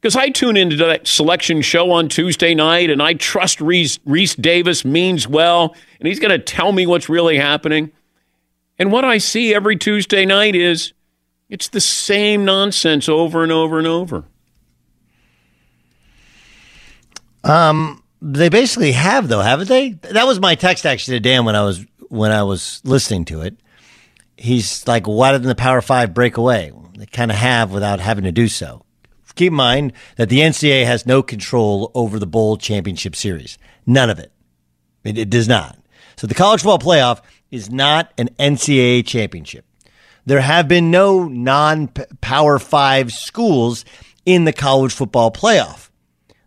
Because 0.00 0.16
I 0.16 0.28
tune 0.28 0.56
into 0.56 0.76
that 0.76 1.06
selection 1.06 1.62
show 1.62 1.90
on 1.90 2.08
Tuesday 2.08 2.54
night 2.54 2.90
and 2.90 3.02
I 3.02 3.14
trust 3.14 3.60
Reese, 3.60 3.98
Rece 3.98 4.40
Davis 4.40 4.84
means 4.84 5.26
well 5.26 5.74
and 5.98 6.06
he's 6.06 6.20
going 6.20 6.30
to 6.30 6.38
tell 6.38 6.72
me 6.72 6.86
what's 6.86 7.08
really 7.08 7.38
happening. 7.38 7.90
And 8.78 8.92
what 8.92 9.04
I 9.04 9.18
see 9.18 9.54
every 9.54 9.76
Tuesday 9.76 10.26
night 10.26 10.54
is 10.54 10.92
it's 11.48 11.68
the 11.68 11.80
same 11.80 12.44
nonsense 12.44 13.08
over 13.08 13.42
and 13.42 13.52
over 13.52 13.78
and 13.78 13.86
over. 13.86 14.24
Um, 17.44 18.02
they 18.20 18.48
basically 18.48 18.92
have 18.92 19.28
though, 19.28 19.40
haven't 19.40 19.68
they? 19.68 19.90
That 19.90 20.26
was 20.26 20.40
my 20.40 20.54
text 20.54 20.86
actually 20.86 21.18
to 21.18 21.20
Dan 21.20 21.44
when 21.44 21.56
I 21.56 21.62
was 21.62 21.84
when 22.08 22.32
I 22.32 22.42
was 22.42 22.80
listening 22.84 23.24
to 23.26 23.42
it. 23.42 23.56
He's 24.36 24.86
like, 24.88 25.06
why 25.06 25.32
didn't 25.32 25.46
the 25.46 25.54
Power 25.54 25.80
Five 25.80 26.14
break 26.14 26.36
away? 26.36 26.72
They 26.96 27.06
kind 27.06 27.30
of 27.30 27.36
have 27.36 27.72
without 27.72 28.00
having 28.00 28.24
to 28.24 28.32
do 28.32 28.48
so. 28.48 28.84
Keep 29.34 29.50
in 29.50 29.56
mind 29.56 29.92
that 30.16 30.28
the 30.28 30.38
NCAA 30.38 30.86
has 30.86 31.06
no 31.06 31.22
control 31.22 31.90
over 31.94 32.18
the 32.18 32.26
bowl 32.26 32.56
championship 32.56 33.16
series. 33.16 33.58
None 33.84 34.08
of 34.08 34.18
it. 34.18 34.32
It, 35.02 35.18
it 35.18 35.30
does 35.30 35.48
not. 35.48 35.76
So 36.16 36.26
the 36.26 36.34
college 36.34 36.62
football 36.62 36.78
playoff 36.78 37.20
is 37.50 37.68
not 37.68 38.12
an 38.16 38.28
NCAA 38.38 39.04
championship. 39.04 39.64
There 40.24 40.40
have 40.40 40.68
been 40.68 40.90
no 40.90 41.26
non 41.26 41.88
Power 42.20 42.58
Five 42.58 43.12
schools 43.12 43.84
in 44.24 44.44
the 44.44 44.52
college 44.52 44.92
football 44.92 45.32
playoff. 45.32 45.90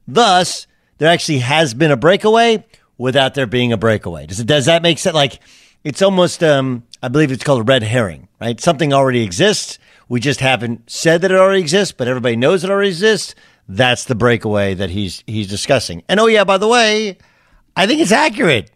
Thus, 0.07 0.65
there 0.97 1.09
actually 1.09 1.39
has 1.39 1.73
been 1.73 1.91
a 1.91 1.97
breakaway 1.97 2.65
without 2.97 3.35
there 3.35 3.45
being 3.45 3.71
a 3.71 3.77
breakaway. 3.77 4.25
Does 4.25 4.39
it, 4.39 4.47
does 4.47 4.65
that 4.65 4.81
make 4.81 4.97
sense? 4.97 5.15
Like 5.15 5.39
it's 5.83 6.01
almost, 6.01 6.43
um, 6.43 6.83
I 7.01 7.07
believe 7.07 7.31
it's 7.31 7.43
called 7.43 7.61
a 7.61 7.63
red 7.63 7.83
herring, 7.83 8.27
right? 8.41 8.59
Something 8.59 8.93
already 8.93 9.23
exists. 9.23 9.79
We 10.09 10.19
just 10.19 10.39
haven't 10.39 10.89
said 10.89 11.21
that 11.21 11.31
it 11.31 11.37
already 11.37 11.61
exists, 11.61 11.93
but 11.97 12.07
everybody 12.07 12.35
knows 12.35 12.63
it 12.63 12.69
already 12.69 12.89
exists. 12.89 13.35
That's 13.67 14.05
the 14.05 14.15
breakaway 14.15 14.73
that 14.75 14.89
he's 14.89 15.23
he's 15.27 15.47
discussing. 15.47 16.03
And 16.07 16.19
oh 16.19 16.27
yeah, 16.27 16.45
by 16.45 16.57
the 16.57 16.67
way, 16.67 17.17
I 17.75 17.85
think 17.85 17.99
it's 17.99 18.13
accurate. 18.13 18.71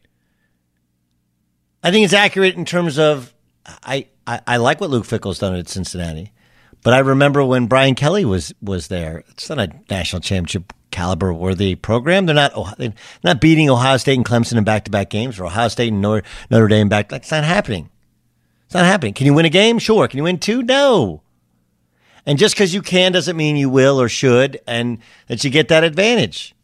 I 1.83 1.91
think 1.91 2.03
it's 2.03 2.13
accurate 2.13 2.55
in 2.55 2.65
terms 2.65 2.99
of 2.99 3.33
I, 3.65 4.07
I, 4.27 4.41
I 4.45 4.57
like 4.57 4.81
what 4.81 4.89
Luke 4.89 5.05
Fickell's 5.05 5.39
done 5.39 5.55
at 5.55 5.69
Cincinnati, 5.69 6.33
but 6.83 6.93
I 6.93 6.99
remember 6.99 7.43
when 7.43 7.67
Brian 7.67 7.95
Kelly 7.95 8.25
was 8.25 8.53
was 8.61 8.89
there. 8.89 9.23
It's 9.29 9.47
not 9.49 9.59
a 9.59 9.71
national 9.89 10.21
championship 10.21 10.73
caliber 10.91 11.33
worthy 11.33 11.75
program. 11.75 12.25
They're 12.25 12.35
not 12.35 12.77
they're 12.77 12.93
not 13.23 13.41
beating 13.41 13.69
Ohio 13.69 13.97
State 13.97 14.17
and 14.17 14.25
Clemson 14.25 14.57
in 14.57 14.63
back 14.63 14.85
to 14.85 14.91
back 14.91 15.09
games 15.09 15.39
or 15.39 15.45
Ohio 15.45 15.67
State 15.67 15.91
and 15.91 16.01
Notre, 16.01 16.25
Notre 16.49 16.67
Dame 16.67 16.89
back. 16.89 17.09
That's 17.09 17.31
not 17.31 17.43
happening. 17.43 17.89
It's 18.65 18.75
not 18.75 18.85
happening. 18.85 19.13
Can 19.13 19.25
you 19.25 19.33
win 19.33 19.45
a 19.45 19.49
game? 19.49 19.79
Sure. 19.79 20.07
Can 20.07 20.17
you 20.17 20.23
win 20.23 20.39
two? 20.39 20.61
No. 20.61 21.21
And 22.25 22.37
just 22.37 22.55
because 22.55 22.73
you 22.73 22.81
can 22.81 23.11
doesn't 23.11 23.35
mean 23.35 23.55
you 23.55 23.69
will 23.69 23.99
or 23.99 24.07
should, 24.07 24.61
and 24.67 24.99
that 25.27 25.43
you 25.43 25.49
get 25.49 25.69
that 25.69 25.83
advantage. 25.83 26.55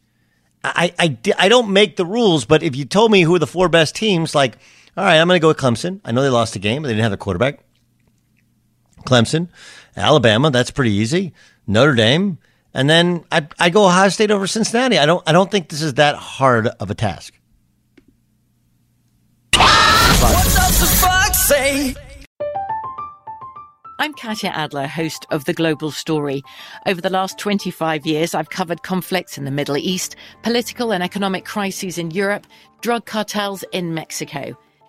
I, 0.64 0.94
I, 1.00 1.18
I 1.38 1.50
don't 1.50 1.72
make 1.72 1.96
the 1.96 2.06
rules, 2.06 2.46
but 2.46 2.64
if 2.64 2.76
you 2.76 2.86
told 2.86 3.12
me 3.12 3.22
who 3.22 3.36
are 3.36 3.40
the 3.40 3.48
four 3.48 3.70
best 3.70 3.96
teams, 3.96 4.36
like, 4.36 4.58
all 4.96 5.04
right, 5.04 5.18
I'm 5.18 5.28
going 5.28 5.40
to 5.40 5.42
go 5.42 5.48
with 5.50 5.58
Clemson. 5.58 6.02
I 6.04 6.12
know 6.12 6.22
they 6.22 6.30
lost 6.30 6.54
the 6.54 6.60
game, 6.60 6.82
but 6.82 6.88
they 6.88 6.94
didn't 6.94 7.04
have 7.04 7.14
a 7.14 7.18
quarterback. 7.18 7.60
Clemson, 9.06 9.50
Alabama, 9.96 10.52
that's 10.52 10.72
pretty 10.72 10.92
easy. 10.92 11.34
Notre 11.66 11.96
Dame, 11.96 12.38
and 12.78 12.88
then 12.88 13.26
I, 13.32 13.48
I 13.60 13.72
go 13.72 13.86
Ohio 13.88 14.10
State 14.10 14.30
over 14.30 14.46
Cincinnati. 14.46 15.00
I 15.00 15.08
don't 15.08 15.28
I 15.28 15.32
don't 15.32 15.50
think 15.50 15.70
this 15.70 15.82
is 15.82 15.96
that 15.96 16.16
hard 16.16 16.68
of 16.68 16.92
a 16.92 16.96
task. 16.96 17.34
I'm 24.00 24.14
Katya 24.14 24.52
Adler, 24.52 24.86
host 24.86 25.26
of 25.32 25.46
The 25.46 25.54
Global 25.54 25.90
Story. 25.90 26.44
Over 26.86 27.02
the 27.02 27.10
last 27.10 27.40
25 27.40 28.06
years, 28.06 28.36
I've 28.36 28.52
covered 28.52 28.84
conflicts 28.84 29.40
in 29.40 29.46
the 29.46 29.52
Middle 29.52 29.76
East, 29.76 30.16
political 30.44 30.94
and 30.94 31.02
economic 31.02 31.46
crises 31.46 31.98
in 31.98 32.12
Europe, 32.12 32.46
drug 32.82 33.08
cartels 33.08 33.64
in 33.72 33.96
Mexico. 33.96 34.56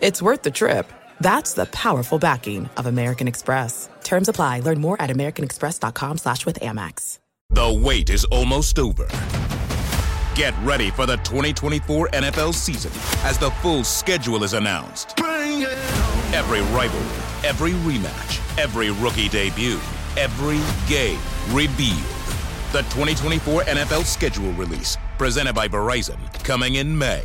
it's 0.00 0.22
worth 0.22 0.42
the 0.42 0.50
trip. 0.50 0.92
That's 1.20 1.52
the 1.52 1.66
powerful 1.66 2.18
backing 2.18 2.68
of 2.76 2.86
American 2.86 3.28
Express. 3.28 3.88
Terms 4.02 4.28
apply. 4.28 4.60
Learn 4.60 4.80
more 4.80 5.00
at 5.00 5.10
americanexpress.com 5.10 6.18
slash 6.18 6.46
with 6.46 6.58
Amex. 6.60 7.18
The 7.50 7.80
wait 7.82 8.10
is 8.10 8.24
almost 8.26 8.78
over. 8.78 9.08
Get 10.36 10.54
ready 10.62 10.90
for 10.90 11.04
the 11.04 11.16
2024 11.18 12.08
NFL 12.10 12.54
season 12.54 12.92
as 13.24 13.38
the 13.38 13.50
full 13.60 13.82
schedule 13.84 14.44
is 14.44 14.54
announced. 14.54 15.18
Every 16.32 16.60
rivalry, 16.72 17.18
every 17.44 17.72
rematch, 17.72 18.58
every 18.58 18.90
rookie 18.92 19.28
debut, 19.28 19.80
every 20.16 20.60
game 20.88 21.18
revealed. 21.50 21.98
The 22.72 22.82
2024 22.88 23.62
NFL 23.64 24.04
schedule 24.04 24.52
release, 24.52 24.96
presented 25.18 25.54
by 25.54 25.66
Verizon, 25.66 26.18
coming 26.44 26.76
in 26.76 26.96
May. 26.96 27.24